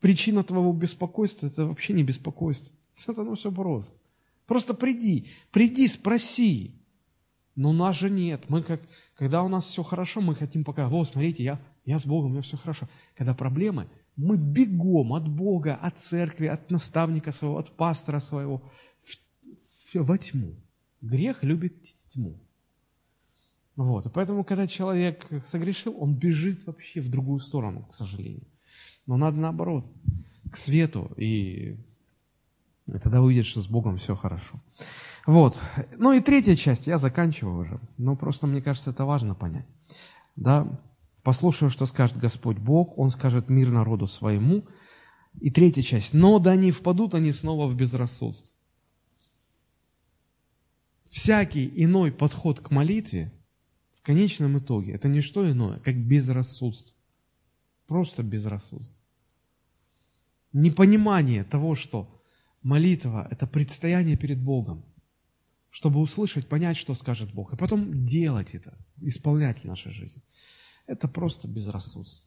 причина 0.00 0.42
твоего 0.42 0.72
беспокойства– 0.72 1.46
это 1.48 1.64
вообще 1.64 1.92
не 1.92 2.02
беспокойство. 2.02 2.74
Это 3.06 3.22
ну 3.22 3.36
все 3.36 3.52
просто. 3.52 3.96
Просто 4.48 4.72
приди, 4.72 5.28
приди, 5.52 5.86
спроси. 5.86 6.74
Но 7.54 7.70
у 7.70 7.72
нас 7.74 7.96
же 7.96 8.08
нет. 8.08 8.48
Мы 8.48 8.62
как, 8.62 8.80
когда 9.14 9.42
у 9.42 9.48
нас 9.48 9.66
все 9.66 9.82
хорошо, 9.82 10.22
мы 10.22 10.34
хотим 10.34 10.64
пока, 10.64 10.88
о, 10.88 11.04
смотрите, 11.04 11.44
я, 11.44 11.60
я 11.84 11.98
с 11.98 12.06
Богом, 12.06 12.30
у 12.30 12.32
меня 12.32 12.42
все 12.42 12.56
хорошо. 12.56 12.88
Когда 13.14 13.34
проблемы, 13.34 13.88
мы 14.16 14.38
бегом 14.38 15.12
от 15.12 15.28
Бога, 15.28 15.74
от 15.74 15.98
церкви, 15.98 16.46
от 16.46 16.70
наставника 16.70 17.30
своего, 17.30 17.58
от 17.58 17.76
пастора 17.76 18.20
своего 18.20 18.62
в, 19.02 19.92
в, 19.92 20.02
во 20.06 20.16
тьму. 20.16 20.54
Грех 21.02 21.44
любит 21.44 21.82
тьму. 22.08 22.40
Вот. 23.76 24.06
И 24.06 24.08
поэтому, 24.08 24.44
когда 24.44 24.66
человек 24.66 25.26
согрешил, 25.44 25.94
он 26.00 26.14
бежит 26.14 26.66
вообще 26.66 27.02
в 27.02 27.10
другую 27.10 27.40
сторону, 27.40 27.86
к 27.90 27.94
сожалению. 27.94 28.46
Но 29.06 29.18
надо 29.18 29.36
наоборот, 29.36 29.84
к 30.50 30.56
свету 30.56 31.12
и 31.18 31.76
и 32.94 32.98
тогда 32.98 33.20
увидят, 33.20 33.46
что 33.46 33.60
с 33.60 33.68
Богом 33.68 33.98
все 33.98 34.16
хорошо. 34.16 34.60
Вот. 35.26 35.60
Ну 35.96 36.12
и 36.12 36.20
третья 36.20 36.56
часть, 36.56 36.86
я 36.86 36.96
заканчиваю 36.96 37.58
уже. 37.58 37.80
Но 37.98 38.16
просто 38.16 38.46
мне 38.46 38.62
кажется, 38.62 38.90
это 38.90 39.04
важно 39.04 39.34
понять. 39.34 39.66
Да? 40.36 40.66
Послушаю, 41.22 41.70
что 41.70 41.84
скажет 41.86 42.16
Господь 42.16 42.56
Бог. 42.56 42.98
Он 42.98 43.10
скажет 43.10 43.50
мир 43.50 43.70
народу 43.70 44.06
своему. 44.06 44.64
И 45.40 45.50
третья 45.50 45.82
часть. 45.82 46.14
Но 46.14 46.38
да 46.38 46.56
не 46.56 46.72
впадут 46.72 47.14
они 47.14 47.32
снова 47.32 47.66
в 47.66 47.76
безрассудство. 47.76 48.56
Всякий 51.08 51.70
иной 51.76 52.10
подход 52.10 52.60
к 52.60 52.70
молитве 52.70 53.32
в 53.94 54.02
конечном 54.02 54.58
итоге 54.58 54.92
это 54.92 55.08
не 55.08 55.20
что 55.20 55.50
иное, 55.50 55.78
как 55.80 55.96
безрассудство. 55.96 56.96
Просто 57.86 58.22
безрассудство. 58.22 58.96
Непонимание 60.52 61.44
того, 61.44 61.74
что 61.74 62.17
Молитва– 62.62 63.26
это 63.30 63.46
предстояние 63.46 64.16
перед 64.16 64.40
Богом, 64.40 64.84
чтобы 65.70 66.00
услышать, 66.00 66.48
понять, 66.48 66.76
что 66.76 66.94
скажет 66.94 67.32
Бог, 67.32 67.52
и 67.52 67.56
потом 67.56 68.06
делать 68.06 68.54
это, 68.54 68.76
исполнять 69.00 69.60
в 69.60 69.64
нашей 69.64 69.92
жизни. 69.92 70.22
Это 70.86 71.08
просто 71.08 71.46
безрассудство. 71.48 72.26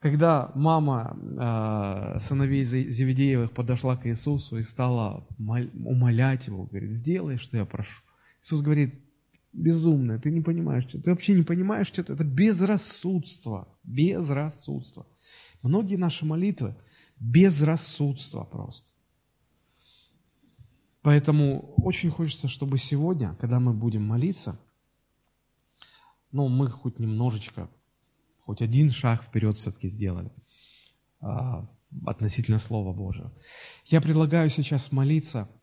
когда 0.00 0.52
мама 0.54 1.16
э, 1.16 2.18
сыновей 2.18 2.62
Зеведеевых 2.64 3.52
подошла 3.52 3.96
к 3.96 4.06
Иисусу 4.06 4.58
и 4.58 4.62
стала 4.62 5.26
умолять 5.38 6.46
его, 6.46 6.64
говорит, 6.64 6.92
сделай, 6.92 7.38
что 7.38 7.56
я 7.56 7.64
прошу. 7.64 8.02
Иисус 8.42 8.60
говорит, 8.60 8.94
безумная, 9.54 10.18
ты 10.18 10.30
не 10.30 10.42
понимаешь, 10.42 10.84
что 10.84 11.00
ты 11.00 11.10
вообще 11.10 11.32
не 11.32 11.42
понимаешь, 11.42 11.86
что 11.86 12.02
это, 12.02 12.12
это 12.12 12.24
безрассудство, 12.24 13.66
безрассудство. 13.82 15.06
Многие 15.62 15.96
наши 15.96 16.26
молитвы 16.26 16.76
безрассудство 17.18 18.44
просто. 18.44 18.90
Поэтому 21.04 21.72
очень 21.76 22.10
хочется, 22.10 22.48
чтобы 22.48 22.78
сегодня, 22.78 23.36
когда 23.36 23.60
мы 23.60 23.72
будем 23.72 24.02
молиться, 24.04 24.58
ну, 26.32 26.48
мы 26.48 26.68
хоть 26.68 26.98
немножечко, 26.98 27.70
хоть 28.40 28.60
один 28.60 28.90
шаг 28.90 29.22
вперед 29.22 29.56
все-таки 29.58 29.86
сделали 29.86 30.32
а, 31.20 31.68
относительно 32.04 32.58
Слова 32.58 32.92
Божьего. 32.92 33.32
Я 33.86 34.00
предлагаю 34.00 34.50
сейчас 34.50 34.90
молиться– 34.90 35.48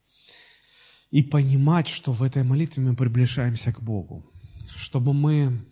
и 1.12 1.22
понимать, 1.22 1.88
что 1.88 2.10
в 2.10 2.22
этой 2.22 2.42
молитве 2.42 2.82
мы 2.82 2.96
приближаемся 2.96 3.70
к 3.70 3.82
Богу. 3.82 4.32
Чтобы 4.76 5.12
мы, 5.12 5.62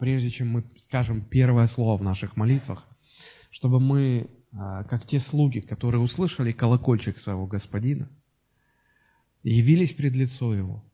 прежде 0.00 0.30
чем 0.30 0.50
мы 0.50 0.64
скажем 0.76 1.24
первое 1.24 1.68
слово 1.68 1.96
в 1.96 2.02
наших 2.02 2.36
молитвах, 2.36 2.88
чтобы 3.50 3.78
мы, 3.78 4.28
а, 4.52 4.82
как 4.84 5.06
те 5.06 5.20
слуги, 5.20 5.60
которые 5.60 6.00
услышали 6.00 6.50
колокольчик 6.50 7.20
своего 7.20 7.46
господина, 7.46 8.10
явились 9.42 9.92
пред 9.92 10.14
лицо 10.14 10.54
его, 10.54 10.84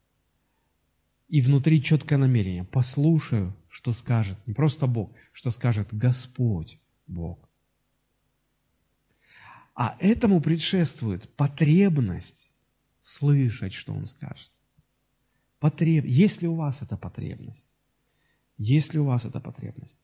и 1.28 1.40
внутри 1.40 1.82
четкое 1.82 2.18
намерение, 2.18 2.64
послушаю, 2.64 3.56
что 3.68 3.92
скажет, 3.92 4.38
не 4.46 4.54
просто 4.54 4.86
Бог, 4.86 5.12
что 5.32 5.50
скажет 5.50 5.88
Господь 5.92 6.78
Бог. 7.06 7.48
А 9.74 9.96
этому 9.98 10.40
предшествует 10.40 11.28
потребность 11.34 12.50
слышать, 13.00 13.72
что 13.72 13.92
Он 13.92 14.06
скажет. 14.06 14.50
Потреб... 15.58 16.04
Есть 16.06 16.42
ли 16.42 16.48
у 16.48 16.54
вас 16.54 16.82
эта 16.82 16.96
потребность? 16.96 17.70
Есть 18.56 18.94
ли 18.94 19.00
у 19.00 19.04
вас 19.04 19.24
эта 19.24 19.40
потребность? 19.40 20.00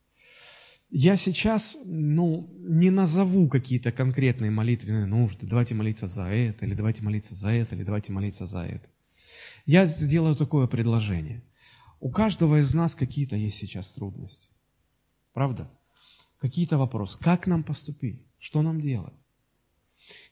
Я 0.95 1.17
сейчас, 1.17 1.79
ну, 1.87 2.51
не 2.59 2.91
назову 2.91 3.49
какие-то 3.49 3.93
конкретные 3.93 4.51
молитвенные 4.51 5.07
нужды. 5.07 5.47
Давайте 5.47 5.75
молиться 5.75 6.07
за 6.07 6.25
это, 6.25 6.67
или 6.67 6.75
давайте 6.75 7.03
молиться 7.03 7.35
за 7.35 7.49
это, 7.49 7.75
или 7.75 7.83
давайте 7.83 8.13
молиться 8.13 8.45
за 8.45 8.65
это. 8.65 8.87
Я 9.65 9.87
сделаю 9.87 10.37
такое 10.37 10.67
предложение. 10.67 11.43
У 11.99 12.11
каждого 12.11 12.61
из 12.61 12.75
нас 12.75 12.95
какие-то 12.95 13.37
есть 13.37 13.57
сейчас 13.57 13.93
трудности. 13.93 14.51
Правда? 15.33 15.71
Какие-то 16.39 16.77
вопросы. 16.77 17.19
Как 17.19 17.47
нам 17.47 17.65
поступить? 17.65 18.27
Что 18.39 18.61
нам 18.61 18.83
делать? 18.83 19.15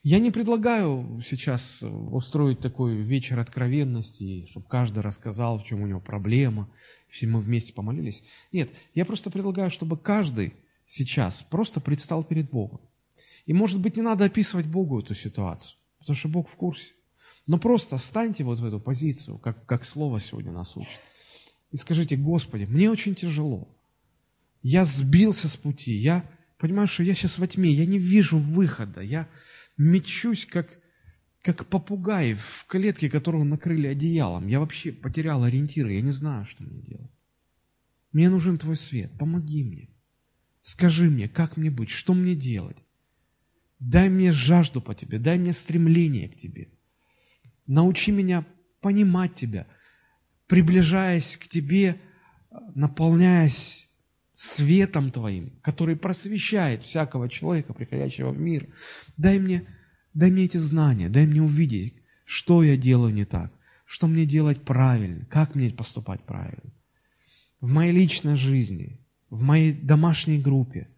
Я 0.02 0.18
не 0.18 0.30
предлагаю 0.30 1.20
сейчас 1.24 1.83
устроить 1.83 2.61
такой 2.61 2.96
вечер 2.96 3.38
откровенности, 3.38 4.46
чтобы 4.50 4.66
каждый 4.66 5.00
рассказал, 5.00 5.59
в 5.59 5.64
чем 5.64 5.83
у 5.83 5.87
него 5.87 6.00
проблема, 6.00 6.70
все 7.09 7.26
мы 7.26 7.40
вместе 7.40 7.72
помолились. 7.72 8.22
Нет, 8.52 8.70
я 8.94 9.04
просто 9.04 9.30
предлагаю, 9.30 9.70
чтобы 9.70 9.98
каждый 9.98 10.54
сейчас 10.87 11.42
просто 11.42 11.80
предстал 11.80 12.24
перед 12.24 12.50
Богом. 12.50 12.80
И, 13.46 13.52
может 13.52 13.80
быть, 13.80 13.96
не 13.96 14.02
надо 14.02 14.24
описывать 14.24 14.66
Богу 14.66 15.00
эту 15.00 15.14
ситуацию, 15.14 15.76
потому 15.98 16.16
что 16.16 16.28
Бог 16.28 16.48
в 16.50 16.54
курсе. 16.54 16.92
Но 17.46 17.59
просто 17.59 17.98
станьте 17.98 18.44
вот 18.44 18.59
в 18.59 18.64
эту 18.64 18.80
позицию, 18.80 19.38
как, 19.38 19.66
как 19.66 19.85
Слово 19.85 20.20
сегодня 20.20 20.52
нас 20.52 20.76
учит. 20.76 21.00
И 21.72 21.76
скажите, 21.76 22.16
Господи, 22.16 22.64
мне 22.64 22.90
очень 22.90 23.14
тяжело. 23.14 23.68
Я 24.62 24.85
сбился 24.85 25.48
с 25.48 25.56
пути. 25.56 25.92
Я 25.92 26.24
понимаю, 26.59 26.88
что 26.88 27.02
я 27.02 27.14
сейчас 27.14 27.38
во 27.38 27.46
тьме. 27.46 27.70
Я 27.70 27.87
не 27.87 27.98
вижу 27.98 28.38
выхода. 28.38 29.00
Я, 29.00 29.28
мечусь, 29.80 30.46
как, 30.46 30.78
как 31.42 31.66
попугай 31.66 32.34
в 32.34 32.66
клетке, 32.68 33.08
которого 33.08 33.44
накрыли 33.44 33.86
одеялом. 33.86 34.46
Я 34.46 34.60
вообще 34.60 34.92
потерял 34.92 35.42
ориентиры, 35.42 35.92
я 35.92 36.02
не 36.02 36.10
знаю, 36.10 36.44
что 36.44 36.62
мне 36.62 36.80
делать. 36.82 37.10
Мне 38.12 38.28
нужен 38.28 38.58
твой 38.58 38.76
свет, 38.76 39.10
помоги 39.18 39.64
мне. 39.64 39.88
Скажи 40.60 41.08
мне, 41.08 41.28
как 41.28 41.56
мне 41.56 41.70
быть, 41.70 41.90
что 41.90 42.12
мне 42.12 42.34
делать. 42.34 42.76
Дай 43.78 44.10
мне 44.10 44.32
жажду 44.32 44.82
по 44.82 44.94
тебе, 44.94 45.18
дай 45.18 45.38
мне 45.38 45.54
стремление 45.54 46.28
к 46.28 46.36
тебе. 46.36 46.68
Научи 47.66 48.12
меня 48.12 48.44
понимать 48.80 49.34
тебя, 49.34 49.66
приближаясь 50.46 51.38
к 51.38 51.48
тебе, 51.48 51.98
наполняясь 52.74 53.88
светом 54.40 55.11
Твоим, 55.11 55.53
который 55.61 55.96
просвещает 55.96 56.83
всякого 56.83 57.29
человека, 57.29 57.74
приходящего 57.74 58.31
в 58.31 58.40
мир. 58.40 58.68
Дай 59.18 59.38
мне, 59.38 59.66
дай 60.14 60.31
мне 60.31 60.44
эти 60.44 60.57
знания, 60.57 61.11
дай 61.11 61.26
мне 61.26 61.42
увидеть, 61.42 61.92
что 62.24 62.62
я 62.62 62.79
делаю 62.79 63.12
не 63.12 63.26
так, 63.26 63.53
что 63.85 64.07
мне 64.07 64.24
делать 64.24 64.62
правильно, 64.62 65.26
как 65.26 65.55
мне 65.55 65.68
поступать 65.68 66.24
правильно. 66.24 66.72
В 67.61 67.70
моей 67.70 67.92
личной 67.92 68.37
жизни, 68.37 68.98
в 69.29 69.42
моей 69.42 69.74
домашней 69.74 70.40
группе, 70.40 70.88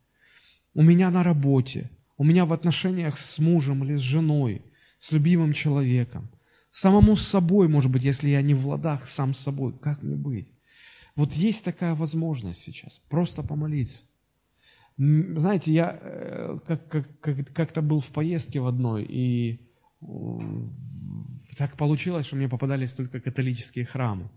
у 0.73 0.83
меня 0.85 1.11
на 1.11 1.25
работе, 1.25 1.91
у 2.17 2.23
меня 2.23 2.47
в 2.47 2.53
отношениях 2.53 3.19
с 3.19 3.41
мужем 3.41 3.83
или 3.83 3.97
с 3.97 4.03
женой, 4.03 4.63
с 5.01 5.11
любимым 5.11 5.53
человеком, 5.53 6.31
самому 6.71 7.17
с 7.17 7.27
собой, 7.27 7.67
может 7.67 7.91
быть, 7.91 8.05
если 8.05 8.29
я 8.29 8.41
не 8.41 8.55
в 8.55 8.69
ладах 8.69 9.09
сам 9.09 9.35
с 9.35 9.41
собой, 9.41 9.77
как 9.77 10.01
мне 10.05 10.15
быть? 10.15 10.53
Вот 11.15 11.33
есть 11.33 11.65
такая 11.65 11.95
возможность 11.95 12.61
сейчас, 12.61 13.01
просто 13.09 13.43
помолиться. 13.43 14.05
Знаете, 14.97 15.73
я 15.73 15.99
э, 16.01 16.59
как, 16.67 16.89
как, 16.89 17.21
как, 17.21 17.53
как-то 17.53 17.83
был 17.83 18.01
в 18.01 18.09
поездке 18.09 18.61
в 18.61 18.67
одной, 18.67 19.05
и 19.09 19.61
так 21.57 21.77
получилось, 21.77 22.27
что 22.27 22.37
мне 22.37 22.49
попадались 22.49 22.95
только 22.95 23.21
католические 23.21 23.85
храмы. 23.85 24.31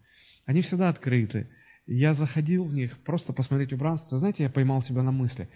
Они 0.45 0.61
всегда 0.61 0.89
открыты. 0.89 1.49
Я 1.87 2.13
заходил 2.13 2.65
в 2.65 2.73
них 2.73 2.97
просто 2.99 3.33
посмотреть 3.33 3.73
убранство. 3.73 4.17
Знаете, 4.17 4.43
я 4.43 4.49
поймал 4.49 4.81
себя 4.81 5.03
на 5.03 5.11
мысли. 5.11 5.49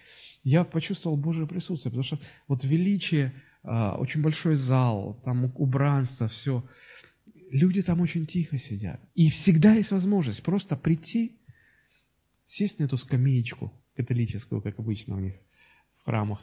Я 0.44 0.64
почувствовал 0.64 1.18
Божье 1.18 1.48
присутствие, 1.48 1.92
потому 1.92 2.04
что 2.04 2.20
вот 2.48 2.64
величие, 2.64 3.34
а, 3.64 3.98
очень 3.98 4.22
большой 4.22 4.56
зал, 4.56 5.20
там 5.26 5.52
убранство, 5.56 6.28
все 6.28 6.64
люди 7.52 7.82
там 7.82 8.02
очень 8.02 8.26
тихо 8.26 8.58
сидят. 8.58 9.02
И 9.16 9.30
всегда 9.30 9.74
есть 9.74 9.92
возможность 9.92 10.44
просто 10.44 10.76
прийти, 10.76 11.38
сесть 12.46 12.80
на 12.80 12.86
эту 12.86 12.98
скамеечку 12.98 13.72
католическую, 13.96 14.62
как 14.62 14.80
обычно 14.80 15.16
у 15.16 15.20
них 15.20 15.34
в 15.98 16.06
храмах. 16.06 16.40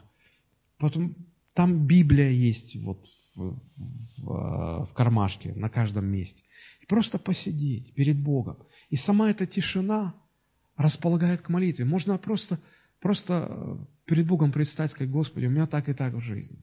Потом 0.77 1.15
там 1.53 1.85
Библия 1.85 2.29
есть 2.29 2.75
вот 2.77 3.05
в, 3.35 3.59
в, 3.75 4.85
в 4.85 4.93
кармашке 4.93 5.53
на 5.53 5.69
каждом 5.69 6.05
месте. 6.05 6.43
И 6.81 6.85
просто 6.85 7.19
посидеть 7.19 7.93
перед 7.93 8.17
Богом. 8.17 8.57
И 8.89 8.95
сама 8.95 9.29
эта 9.29 9.45
тишина 9.45 10.15
располагает 10.75 11.41
к 11.41 11.49
молитве. 11.49 11.85
Можно 11.85 12.17
просто, 12.17 12.59
просто 12.99 13.47
э, 13.49 13.77
перед 14.05 14.27
Богом 14.27 14.51
предстать, 14.51 14.91
сказать, 14.91 15.11
Господи, 15.11 15.47
у 15.47 15.49
меня 15.49 15.67
так 15.67 15.89
и 15.89 15.93
так 15.93 16.13
в 16.13 16.21
жизни. 16.21 16.57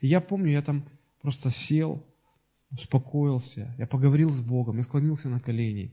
Я 0.00 0.20
помню, 0.20 0.50
я 0.50 0.62
там 0.62 0.84
просто 1.20 1.50
сел, 1.50 2.04
успокоился, 2.74 3.74
я 3.78 3.86
поговорил 3.86 4.30
с 4.30 4.40
Богом, 4.40 4.76
я 4.76 4.82
склонился 4.82 5.28
на 5.28 5.40
колени, 5.40 5.92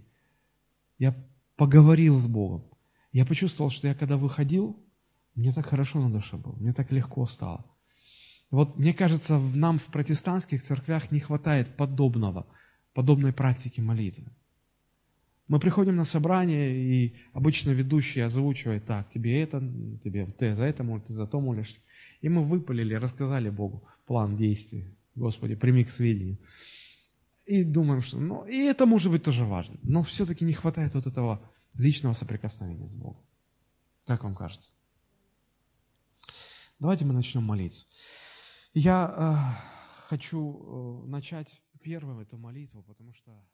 я 0.97 1.15
поговорил 1.55 2.17
с 2.17 2.27
Богом. 2.27 2.63
Я 3.11 3.25
почувствовал, 3.25 3.69
что 3.69 3.87
я 3.87 3.93
когда 3.95 4.17
выходил, 4.17 4.77
мне 5.35 5.53
так 5.53 5.65
хорошо 5.67 5.99
на 5.99 6.11
душе 6.11 6.37
было, 6.37 6.55
мне 6.55 6.73
так 6.73 6.91
легко 6.91 7.25
стало. 7.27 7.65
Вот 8.49 8.77
мне 8.77 8.93
кажется, 8.93 9.37
в 9.37 9.55
нам 9.55 9.79
в 9.79 9.85
протестантских 9.85 10.61
церквях 10.61 11.11
не 11.11 11.19
хватает 11.19 11.75
подобного, 11.77 12.45
подобной 12.93 13.31
практики 13.31 13.79
молитвы. 13.79 14.25
Мы 15.47 15.59
приходим 15.59 15.97
на 15.97 16.05
собрание, 16.05 16.73
и 16.73 17.15
обычно 17.33 17.71
ведущий 17.71 18.21
озвучивает 18.21 18.85
так, 18.85 19.11
тебе 19.11 19.41
это, 19.41 19.59
тебе 20.03 20.25
ты 20.25 20.55
за 20.55 20.65
это 20.65 20.83
молишь, 20.83 21.03
ты 21.07 21.13
за 21.13 21.27
то 21.27 21.41
молишься. 21.41 21.81
И 22.21 22.29
мы 22.29 22.43
выпалили, 22.43 22.93
рассказали 22.93 23.49
Богу 23.49 23.83
план 24.05 24.37
действий. 24.37 24.85
Господи, 25.15 25.55
прими 25.55 25.83
к 25.83 25.91
сведению. 25.91 26.37
И 27.45 27.63
думаем, 27.63 28.01
что 28.01 28.19
ну, 28.19 28.45
и 28.45 28.57
это 28.57 28.85
может 28.85 29.11
быть 29.11 29.23
тоже 29.23 29.45
важно. 29.45 29.77
Но 29.83 30.03
все-таки 30.03 30.45
не 30.45 30.53
хватает 30.53 30.93
вот 30.93 31.05
этого 31.05 31.41
личного 31.73 32.13
соприкосновения 32.13 32.87
с 32.87 32.95
Богом. 32.95 33.23
Как 34.05 34.23
вам 34.23 34.35
кажется? 34.35 34.73
Давайте 36.79 37.05
мы 37.05 37.13
начнем 37.13 37.43
молиться. 37.43 37.85
Я 38.73 39.13
э, 39.15 40.07
хочу 40.07 41.03
э, 41.03 41.07
начать 41.07 41.61
первым 41.81 42.19
эту 42.19 42.37
молитву, 42.37 42.83
потому 42.83 43.13
что 43.13 43.45